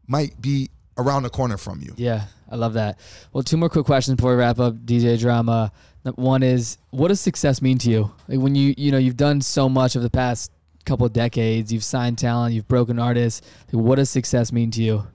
might 0.08 0.39
be 0.41 0.69
around 0.97 1.23
the 1.23 1.29
corner 1.29 1.58
from 1.58 1.81
you. 1.81 1.93
Yeah, 1.97 2.25
I 2.49 2.55
love 2.55 2.73
that. 2.73 2.99
Well, 3.34 3.43
two 3.43 3.58
more 3.58 3.69
quick 3.69 3.86
questions 3.86 4.15
before 4.15 4.31
we 4.31 4.38
wrap 4.38 4.60
up 4.60 4.75
DJ 4.75 5.19
drama. 5.19 5.71
One 6.15 6.43
is, 6.43 6.77
what 6.91 7.08
does 7.08 7.19
success 7.19 7.63
mean 7.63 7.79
to 7.79 7.89
you? 7.89 8.12
Like 8.27 8.39
when 8.39 8.53
you 8.55 8.73
you 8.77 8.91
know 8.91 8.97
you've 8.97 9.17
done 9.17 9.41
so 9.41 9.67
much 9.67 9.95
of 9.95 10.03
the 10.03 10.10
past 10.10 10.51
couple 10.86 11.06
of 11.06 11.13
decades, 11.13 11.71
you've 11.71 11.84
signed 11.84 12.17
talent, 12.17 12.54
you've 12.54 12.67
broken 12.67 13.00
artists. 13.00 13.41
What 13.71 13.95
does 13.95 14.10
success 14.10 14.52
mean 14.52 14.71
to 14.71 14.84
you? 14.84 15.08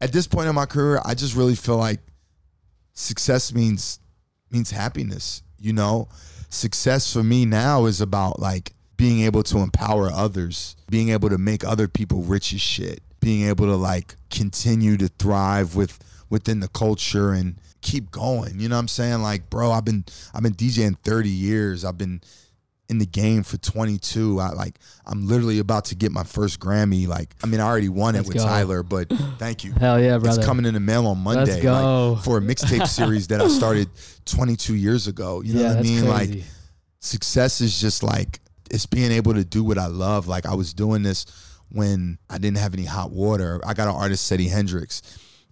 At 0.00 0.12
this 0.12 0.26
point 0.26 0.48
in 0.48 0.54
my 0.54 0.66
career, 0.66 1.00
I 1.04 1.14
just 1.14 1.36
really 1.36 1.54
feel 1.54 1.76
like 1.76 2.00
success 2.92 3.54
means 3.54 4.00
means 4.50 4.70
happiness. 4.70 5.42
You 5.58 5.72
know, 5.72 6.08
success 6.48 7.12
for 7.12 7.22
me 7.22 7.44
now 7.44 7.86
is 7.86 8.00
about 8.00 8.40
like 8.40 8.72
being 8.96 9.20
able 9.20 9.42
to 9.44 9.58
empower 9.58 10.10
others, 10.10 10.76
being 10.90 11.10
able 11.10 11.30
to 11.30 11.38
make 11.38 11.64
other 11.64 11.88
people 11.88 12.22
rich 12.22 12.52
as 12.52 12.60
shit, 12.60 13.00
being 13.20 13.48
able 13.48 13.66
to 13.66 13.76
like 13.76 14.16
continue 14.30 14.96
to 14.96 15.08
thrive 15.08 15.74
with 15.74 15.98
within 16.28 16.60
the 16.60 16.68
culture 16.68 17.32
and 17.32 17.56
keep 17.80 18.10
going. 18.10 18.60
You 18.60 18.68
know 18.68 18.76
what 18.76 18.80
I'm 18.80 18.88
saying? 18.88 19.22
Like, 19.22 19.50
bro, 19.50 19.72
I've 19.72 19.84
been 19.84 20.04
I've 20.34 20.42
been 20.42 20.54
DJing 20.54 20.98
30 21.02 21.28
years. 21.28 21.84
I've 21.84 21.98
been 21.98 22.20
in 22.90 22.98
the 22.98 23.06
game 23.06 23.44
for 23.44 23.56
22. 23.56 24.40
I 24.40 24.50
like 24.50 24.78
I'm 25.06 25.26
literally 25.26 25.60
about 25.60 25.86
to 25.86 25.94
get 25.94 26.10
my 26.10 26.24
first 26.24 26.58
Grammy. 26.58 27.06
Like, 27.06 27.34
I 27.42 27.46
mean, 27.46 27.60
I 27.60 27.64
already 27.64 27.88
won 27.88 28.14
Let's 28.14 28.28
it 28.28 28.34
with 28.34 28.36
go. 28.38 28.44
Tyler, 28.44 28.82
but 28.82 29.08
thank 29.38 29.64
you. 29.64 29.72
Hell 29.72 30.00
yeah, 30.00 30.18
brother. 30.18 30.40
It's 30.40 30.46
coming 30.46 30.66
in 30.66 30.74
the 30.74 30.80
mail 30.80 31.06
on 31.06 31.18
Monday. 31.18 31.52
Let's 31.52 31.62
go. 31.62 32.12
Like, 32.14 32.24
for 32.24 32.38
a 32.38 32.40
mixtape 32.40 32.86
series 32.88 33.28
that 33.28 33.40
I 33.40 33.48
started 33.48 33.88
22 34.26 34.74
years 34.74 35.06
ago. 35.06 35.40
You 35.40 35.54
know 35.54 35.60
yeah, 35.60 35.68
what 35.68 35.78
I 35.78 35.82
mean? 35.82 36.04
crazy. 36.04 36.34
Like 36.34 36.44
success 36.98 37.60
is 37.60 37.80
just 37.80 38.02
like 38.02 38.40
it's 38.70 38.86
being 38.86 39.12
able 39.12 39.34
to 39.34 39.44
do 39.44 39.62
what 39.62 39.78
I 39.78 39.86
love. 39.86 40.26
Like 40.26 40.44
I 40.44 40.54
was 40.54 40.74
doing 40.74 41.04
this 41.04 41.26
when 41.70 42.18
I 42.28 42.38
didn't 42.38 42.58
have 42.58 42.74
any 42.74 42.84
hot 42.84 43.12
water. 43.12 43.60
I 43.64 43.72
got 43.72 43.88
an 43.88 43.94
artist, 43.94 44.26
Seti 44.26 44.48
Hendrix, 44.48 45.00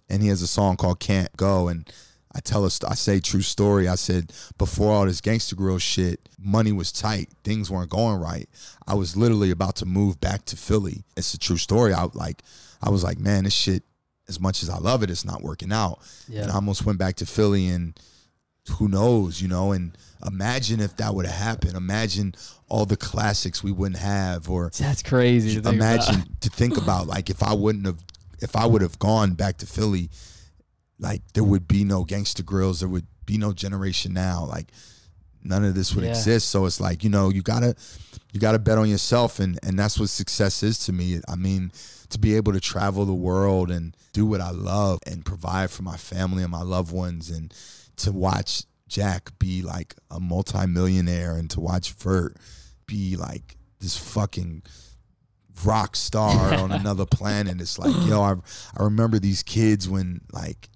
and 0.09 0.21
he 0.21 0.27
has 0.27 0.41
a 0.41 0.47
song 0.47 0.75
called 0.75 0.99
"Can't 0.99 1.35
Go." 1.37 1.69
And 1.69 1.89
I 2.35 2.39
tell 2.41 2.63
us, 2.63 2.79
I 2.83 2.93
say 2.93 3.19
true 3.19 3.41
story. 3.41 3.87
I 3.87 3.95
said 3.95 4.33
before 4.57 4.93
all 4.93 5.05
this 5.05 5.21
gangster 5.21 5.55
grill 5.55 5.79
shit, 5.79 6.29
money 6.37 6.71
was 6.71 6.91
tight, 6.91 7.29
things 7.43 7.71
weren't 7.71 7.89
going 7.89 8.19
right. 8.19 8.47
I 8.87 8.93
was 8.93 9.17
literally 9.17 9.51
about 9.51 9.75
to 9.77 9.85
move 9.85 10.19
back 10.19 10.45
to 10.45 10.55
Philly. 10.55 11.03
It's 11.17 11.33
a 11.33 11.39
true 11.39 11.57
story. 11.57 11.93
I 11.93 12.07
like, 12.13 12.43
I 12.81 12.89
was 12.89 13.03
like, 13.03 13.17
man, 13.17 13.45
this 13.45 13.53
shit. 13.53 13.83
As 14.27 14.39
much 14.39 14.61
as 14.61 14.69
I 14.69 14.77
love 14.77 15.01
it, 15.01 15.09
it's 15.09 15.25
not 15.25 15.41
working 15.41 15.71
out. 15.71 16.01
Yeah. 16.27 16.43
And 16.43 16.51
I 16.51 16.55
almost 16.55 16.85
went 16.85 16.99
back 16.99 17.15
to 17.15 17.25
Philly 17.25 17.67
and 17.67 17.99
who 18.73 18.87
knows, 18.87 19.41
you 19.41 19.47
know, 19.47 19.71
and 19.71 19.97
imagine 20.25 20.79
if 20.79 20.95
that 20.97 21.15
would 21.15 21.25
have 21.25 21.35
happened. 21.35 21.75
Imagine 21.75 22.35
all 22.67 22.85
the 22.85 22.95
classics 22.95 23.63
we 23.63 23.71
wouldn't 23.71 23.99
have 23.99 24.49
or 24.49 24.69
that's 24.69 25.01
crazy. 25.01 25.59
To 25.59 25.69
imagine 25.69 26.21
about. 26.21 26.41
to 26.41 26.49
think 26.51 26.77
about 26.77 27.07
like 27.07 27.31
if 27.31 27.41
I 27.41 27.53
wouldn't 27.53 27.87
have 27.87 27.97
if 28.39 28.55
I 28.55 28.65
would 28.65 28.81
have 28.81 28.99
gone 28.99 29.33
back 29.33 29.57
to 29.57 29.65
Philly, 29.65 30.09
like 30.99 31.21
there 31.33 31.43
would 31.43 31.67
be 31.67 31.83
no 31.83 32.03
gangster 32.03 32.43
grills, 32.43 32.79
there 32.81 32.89
would 32.89 33.07
be 33.25 33.37
no 33.37 33.53
generation 33.53 34.13
now. 34.13 34.45
Like 34.45 34.71
none 35.43 35.63
of 35.63 35.73
this 35.75 35.95
would 35.95 36.03
Yeah. 36.03 36.09
exist. 36.11 36.49
So 36.49 36.65
it's 36.65 36.79
like, 36.81 37.03
you 37.03 37.09
know, 37.09 37.29
you 37.29 37.41
gotta 37.41 37.75
you 38.33 38.39
gotta 38.39 38.59
bet 38.59 38.77
on 38.77 38.89
yourself 38.89 39.39
and 39.39 39.57
and 39.63 39.79
that's 39.79 39.99
what 39.99 40.09
success 40.09 40.61
is 40.63 40.77
to 40.79 40.93
me. 40.93 41.21
I 41.27 41.35
mean, 41.35 41.71
to 42.09 42.19
be 42.19 42.35
able 42.35 42.53
to 42.53 42.59
travel 42.59 43.05
the 43.05 43.13
world 43.13 43.69
and 43.71 43.95
do 44.13 44.25
what 44.25 44.41
I 44.41 44.49
love 44.51 44.99
and 45.05 45.23
provide 45.23 45.69
for 45.71 45.83
my 45.83 45.95
family 45.97 46.43
and 46.43 46.51
my 46.51 46.63
loved 46.63 46.91
ones 46.91 47.29
and 47.29 47.53
to 47.97 48.11
watch 48.11 48.63
Jack 48.87 49.37
be 49.39 49.61
like 49.61 49.93
a 50.09 50.19
multimillionaire 50.19 51.35
and 51.37 51.49
to 51.51 51.59
watch 51.59 51.93
Vert 51.93 52.35
be 52.87 53.15
like 53.15 53.55
this 53.79 53.95
fucking 53.95 54.63
rock 55.63 55.95
star 55.95 56.53
on 56.55 56.71
another 56.81 57.05
planet. 57.05 57.61
It's 57.61 57.77
like, 57.77 57.93
yo, 58.07 58.21
I, 58.21 58.33
I 58.77 58.83
remember 58.83 59.19
these 59.19 59.43
kids 59.43 59.87
when 59.87 60.21
like 60.31 60.69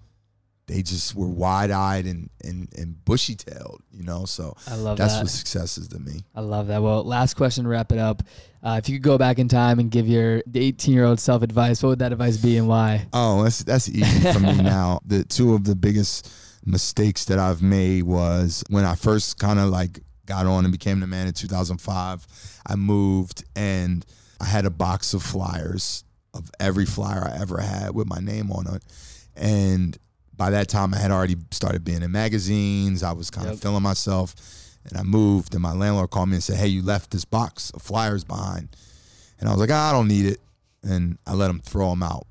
they 0.73 0.81
just 0.81 1.13
were 1.13 1.27
wide 1.27 1.69
eyed 1.69 2.05
and, 2.05 2.31
and, 2.43 2.67
and 2.75 3.05
bushy 3.05 3.35
tailed, 3.35 3.83
you 3.91 4.03
know? 4.03 4.25
So 4.25 4.55
I 4.67 4.75
love 4.75 4.97
that's 4.97 5.13
that. 5.13 5.21
what 5.21 5.29
success 5.29 5.77
is 5.77 5.87
to 5.89 5.99
me. 5.99 6.21
I 6.33 6.41
love 6.41 6.67
that. 6.67 6.81
Well, 6.81 7.03
last 7.03 7.35
question 7.35 7.65
to 7.65 7.69
wrap 7.69 7.91
it 7.91 7.99
up. 7.99 8.23
Uh, 8.63 8.79
if 8.81 8.89
you 8.89 8.95
could 8.95 9.03
go 9.03 9.19
back 9.19 9.37
in 9.37 9.47
time 9.47 9.77
and 9.77 9.91
give 9.91 10.07
your 10.07 10.41
18 10.51 10.91
year 10.91 11.05
old 11.05 11.19
self 11.19 11.43
advice, 11.43 11.83
what 11.83 11.89
would 11.89 11.99
that 11.99 12.11
advice 12.11 12.37
be 12.37 12.57
and 12.57 12.67
why? 12.67 13.05
Oh, 13.13 13.43
that's 13.43 13.63
that's 13.63 13.87
easy 13.87 14.31
for 14.31 14.39
me 14.39 14.55
now. 14.63 14.99
The 15.05 15.23
two 15.23 15.53
of 15.53 15.63
the 15.63 15.75
biggest 15.75 16.31
mistakes 16.65 17.25
that 17.25 17.37
I've 17.37 17.61
made 17.61 18.03
was 18.03 18.63
when 18.69 18.83
I 18.83 18.95
first 18.95 19.37
kind 19.37 19.59
of 19.59 19.69
like 19.69 19.99
got 20.25 20.47
on 20.47 20.65
and 20.65 20.71
became 20.71 21.01
the 21.01 21.07
man 21.07 21.27
in 21.27 21.33
2005. 21.33 22.25
I 22.65 22.75
moved 22.75 23.43
and 23.55 24.03
I 24.41 24.45
had 24.45 24.65
a 24.65 24.71
box 24.71 25.13
of 25.13 25.21
flyers 25.21 26.03
of 26.33 26.49
every 26.59 26.85
flyer 26.85 27.23
I 27.23 27.39
ever 27.39 27.59
had 27.59 27.93
with 27.93 28.07
my 28.07 28.19
name 28.19 28.51
on 28.51 28.73
it, 28.73 28.81
and 29.35 29.95
by 30.35 30.49
that 30.51 30.67
time 30.67 30.93
I 30.93 30.97
had 30.97 31.11
already 31.11 31.35
started 31.51 31.83
being 31.83 32.01
in 32.01 32.11
magazines. 32.11 33.03
I 33.03 33.11
was 33.13 33.29
kind 33.29 33.47
of 33.47 33.53
Yep. 33.53 33.61
feeling 33.61 33.83
myself, 33.83 34.35
and 34.85 34.97
I 34.97 35.03
moved. 35.03 35.53
And 35.53 35.61
my 35.61 35.73
landlord 35.73 36.09
called 36.09 36.29
me 36.29 36.35
and 36.35 36.43
said, 36.43 36.57
"Hey, 36.57 36.67
you 36.67 36.81
left 36.81 37.11
this 37.11 37.25
box 37.25 37.69
of 37.71 37.81
flyers 37.81 38.23
behind," 38.23 38.69
and 39.39 39.47
I 39.47 39.51
was 39.51 39.59
like, 39.59 39.69
"Ah, 39.71 39.89
"I 39.89 39.91
don't 39.91 40.07
need 40.07 40.25
it," 40.25 40.39
and 40.83 41.17
I 41.27 41.33
let 41.33 41.49
him 41.49 41.59
throw 41.59 41.89
them 41.91 42.03
out 42.03 42.27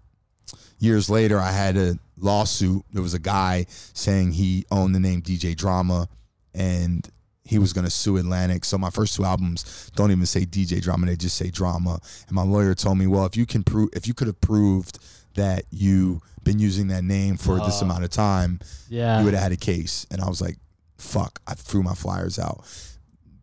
years 0.79 1.09
later 1.09 1.39
i 1.39 1.53
had 1.53 1.77
a 1.77 1.97
lawsuit 2.19 2.83
there 2.93 3.03
was 3.03 3.15
a 3.15 3.19
guy 3.21 3.65
saying 3.95 4.33
he 4.33 4.65
owned 4.73 4.93
the 4.97 4.99
name 4.99 5.23
dj 5.23 5.57
drama 5.57 6.09
and 6.55 7.09
he 7.45 7.57
was 7.57 7.73
going 7.73 7.85
to 7.85 7.91
sue 7.91 8.17
atlantic 8.17 8.65
so 8.65 8.77
my 8.77 8.91
first 8.91 9.15
two 9.15 9.25
albums 9.25 9.91
don't 9.95 10.11
even 10.11 10.27
say 10.27 10.45
dj 10.45 10.83
drama 10.83 11.07
they 11.07 11.15
just 11.15 11.37
say 11.37 11.51
drama 11.51 12.01
and 12.27 12.33
my 12.35 12.43
lawyer 12.43 12.75
told 12.75 12.99
me 12.99 13.07
well 13.07 13.25
if 13.27 13.37
you 13.37 13.47
can 13.47 13.63
prove 13.63 13.91
if 13.93 14.09
you 14.09 14.13
could 14.15 14.27
have 14.27 14.41
proved 14.41 14.99
that 15.35 15.65
you've 15.71 16.21
been 16.43 16.59
using 16.59 16.89
that 16.89 17.05
name 17.05 17.37
for 17.37 17.59
this 17.61 17.81
Oh. 17.81 17.85
amount 17.85 18.05
of 18.05 18.11
time 18.11 18.59
Yeah. 18.89 19.19
you 19.19 19.25
would 19.25 19.35
have 19.35 19.43
had 19.43 19.53
a 19.53 19.57
case 19.57 20.07
and 20.11 20.21
i 20.21 20.29
was 20.29 20.41
like 20.41 20.57
fuck 20.99 21.41
i 21.47 21.55
threw 21.55 21.83
my 21.83 21.95
flyers 21.95 22.39
out 22.39 22.65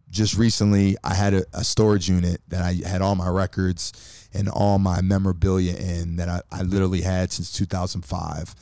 just 0.10 0.38
recently 0.38 0.96
i 1.04 1.14
had 1.14 1.34
a, 1.34 1.44
a 1.54 1.64
storage 1.64 2.10
unit 2.10 2.42
that 2.48 2.62
i 2.62 2.74
had 2.88 3.02
all 3.02 3.16
my 3.16 3.28
records 3.30 3.94
and 4.34 4.48
all 4.50 4.80
my 4.80 5.02
memorabilia 5.02 5.74
in 5.76 6.16
that 6.18 6.30
I, 6.30 6.42
I 6.52 6.62
literally 6.64 7.02
had 7.02 7.32
since 7.32 7.52
2005 7.54 8.56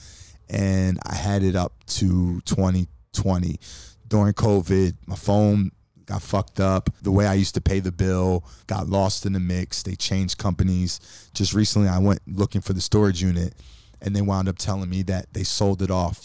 and 0.50 1.00
i 1.06 1.16
had 1.16 1.44
it 1.44 1.56
up 1.56 1.74
to 1.88 2.42
2020 2.42 3.60
during 4.08 4.34
covid 4.34 4.96
my 5.06 5.16
phone 5.16 5.72
got 6.08 6.22
fucked 6.22 6.60
up 6.60 6.90
the 7.04 7.12
way 7.12 7.28
i 7.28 7.34
used 7.34 7.54
to 7.54 7.62
pay 7.62 7.80
the 7.80 7.92
bill 7.92 8.44
got 8.66 8.88
lost 8.90 9.26
in 9.26 9.34
the 9.34 9.40
mix 9.40 9.84
they 9.84 9.96
changed 9.96 10.38
companies 10.38 11.00
just 11.34 11.54
recently 11.54 11.88
i 11.88 11.98
went 12.00 12.20
looking 12.28 12.62
for 12.62 12.74
the 12.74 12.82
storage 12.82 13.22
unit 13.22 13.54
and 14.02 14.16
they 14.16 14.22
wound 14.22 14.48
up 14.50 14.58
telling 14.58 14.90
me 14.90 15.04
that 15.04 15.32
they 15.34 15.44
sold 15.44 15.82
it 15.82 15.92
off 15.92 16.18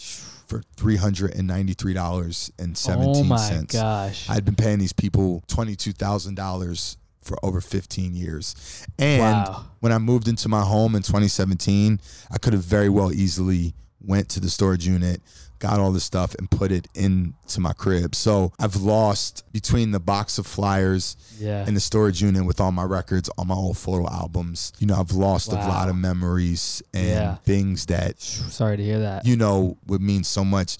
for 0.47 0.61
three 0.75 0.95
hundred 0.97 1.33
and 1.35 1.47
ninety 1.47 1.73
three 1.73 1.93
dollars 1.93 2.51
and 2.59 2.77
seventeen 2.77 3.09
oh 3.09 3.13
seventeen 3.13 3.29
my 3.29 3.37
cents. 3.37 3.73
gosh. 3.73 4.29
I'd 4.29 4.45
been 4.45 4.55
paying 4.55 4.77
these 4.79 4.93
people 4.93 5.41
twenty 5.47 5.75
two 5.75 5.93
thousand 5.93 6.35
dollars 6.35 6.97
for 7.21 7.37
over 7.41 7.61
fifteen 7.61 8.13
years, 8.13 8.85
and 8.99 9.21
Wow. 9.47 9.65
when 9.79 9.91
I 9.93 9.97
moved 9.97 10.27
into 10.27 10.49
my 10.49 10.61
home 10.61 10.93
in 10.95 11.01
twenty 11.01 11.29
seventeen, 11.29 11.99
I 12.29 12.37
could 12.37 12.51
have 12.53 12.63
very 12.63 12.89
well 12.89 13.11
easily 13.13 13.73
went 14.05 14.27
to 14.29 14.39
the 14.41 14.49
storage 14.49 14.85
unit, 14.85 15.21
got 15.63 15.79
all 15.79 15.93
this 15.93 16.03
stuff, 16.03 16.35
and 16.35 16.51
put 16.51 16.71
it 16.71 16.89
into 16.93 17.59
my 17.59 17.71
crib. 17.71 18.13
So 18.15 18.51
I've 18.59 18.75
lost 18.75 19.43
between 19.53 19.91
the 19.91 19.99
box 19.99 20.37
of 20.37 20.45
flyers 20.45 21.15
yeah. 21.39 21.65
in 21.65 21.73
the 21.73 21.79
storage 21.79 22.21
unit 22.21 22.45
with 22.45 22.59
all 22.59 22.73
my 22.73 22.83
records, 22.83 23.29
all 23.29 23.45
my 23.45 23.55
old 23.55 23.77
photo 23.77 24.05
albums. 24.09 24.73
You 24.79 24.87
know, 24.87 24.95
I've 24.95 25.13
lost 25.13 25.51
a 25.53 25.55
lot 25.55 25.87
of 25.89 25.95
memories 25.95 26.83
and 26.93 27.07
Yeah. 27.07 27.35
things 27.45 27.85
that 27.85 28.19
Sorry 28.19 28.75
to 28.75 28.83
hear 28.83 28.99
that. 28.99 29.25
you 29.25 29.37
know 29.37 29.77
would 29.87 30.01
mean 30.01 30.23
so 30.25 30.43
much 30.43 30.77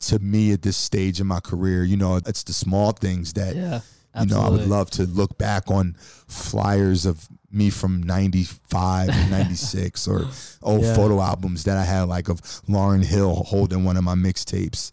to 0.00 0.18
me 0.18 0.52
at 0.52 0.62
this 0.62 0.76
stage 0.76 1.20
in 1.20 1.26
my 1.28 1.40
career. 1.40 1.84
You 1.84 1.96
know, 1.96 2.16
it's 2.16 2.42
the 2.42 2.52
small 2.52 2.90
things 2.92 3.32
that 3.34 3.54
yeah. 3.54 3.80
you 4.20 4.26
know 4.26 4.40
I 4.40 4.48
would 4.48 4.66
love 4.66 4.90
to 4.98 5.04
look 5.04 5.38
back 5.38 5.70
on 5.70 5.94
flyers 6.26 7.06
of 7.06 7.28
me 7.56 7.70
from 7.70 8.02
95 8.02 9.08
and 9.08 9.30
96 9.30 10.06
or 10.06 10.26
old 10.62 10.82
Yeah. 10.82 10.94
photo 10.94 11.20
albums 11.20 11.64
that 11.64 11.76
I 11.76 11.84
had 11.84 12.02
like 12.02 12.28
of 12.28 12.40
Lauryn 12.68 13.04
Hill 13.04 13.34
holding 13.46 13.82
one 13.84 13.96
of 13.96 14.04
my 14.04 14.14
mixtapes 14.14 14.92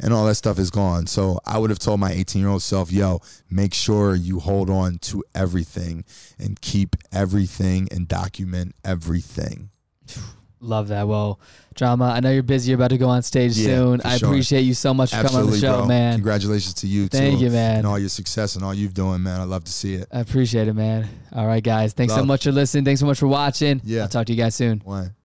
and 0.00 0.12
all 0.14 0.26
that 0.26 0.36
stuff 0.36 0.58
is 0.58 0.70
gone. 0.70 1.06
So 1.06 1.38
I 1.44 1.58
would 1.58 1.70
have 1.70 1.78
told 1.78 2.00
my 2.00 2.12
18 2.12 2.40
year 2.40 2.50
old 2.50 2.62
self, 2.62 2.90
yo, 2.90 3.20
make 3.50 3.74
sure 3.74 4.14
you 4.14 4.38
hold 4.40 4.70
on 4.70 4.98
to 4.98 5.22
everything 5.34 6.04
and 6.38 6.60
keep 6.60 6.96
everything 7.12 7.88
and 7.90 8.08
document 8.08 8.74
everything. 8.84 9.70
Love 10.60 10.88
that. 10.88 11.06
Well, 11.06 11.38
drama. 11.74 12.06
I 12.06 12.20
know 12.20 12.30
you're 12.30 12.42
busy. 12.42 12.70
You're 12.70 12.76
about 12.78 12.88
to 12.90 12.98
go 12.98 13.08
on 13.08 13.22
stage 13.22 13.56
Yeah, 13.56 13.66
soon. 13.76 14.00
I 14.02 14.16
sure. 14.16 14.28
appreciate 14.28 14.62
you 14.62 14.74
so 14.74 14.92
much 14.92 15.10
for 15.14 15.22
coming 15.22 15.36
on 15.46 15.50
the 15.50 15.58
show, 15.58 15.78
bro. 15.78 15.86
man. 15.86 16.14
Congratulations 16.14 16.74
to 16.74 16.86
you 16.88 17.06
Thank 17.08 17.38
too. 17.38 17.44
you, 17.44 17.50
man. 17.50 17.78
And 17.78 17.86
all 17.86 17.98
your 17.98 18.08
success 18.08 18.56
and 18.56 18.64
all 18.64 18.74
you've 18.74 18.94
doing, 18.94 19.22
man. 19.22 19.40
I 19.40 19.44
love 19.44 19.64
to 19.64 19.72
see 19.72 19.94
it. 19.94 20.08
I 20.12 20.20
appreciate 20.20 20.66
it, 20.68 20.74
man. 20.74 21.08
All 21.32 21.46
right, 21.46 21.62
guys. 21.62 21.92
Thanks 21.92 22.14
so 22.14 22.24
much 22.24 22.44
for 22.44 22.52
listening. 22.52 22.84
Thanks 22.84 23.00
so 23.00 23.06
much 23.06 23.18
for 23.20 23.28
watching. 23.28 23.80
Yeah. 23.84 24.02
I'll 24.02 24.08
talk 24.08 24.26
to 24.26 24.32
you 24.32 24.42
guys 24.42 24.54
soon. 24.56 24.80
One. 24.84 25.14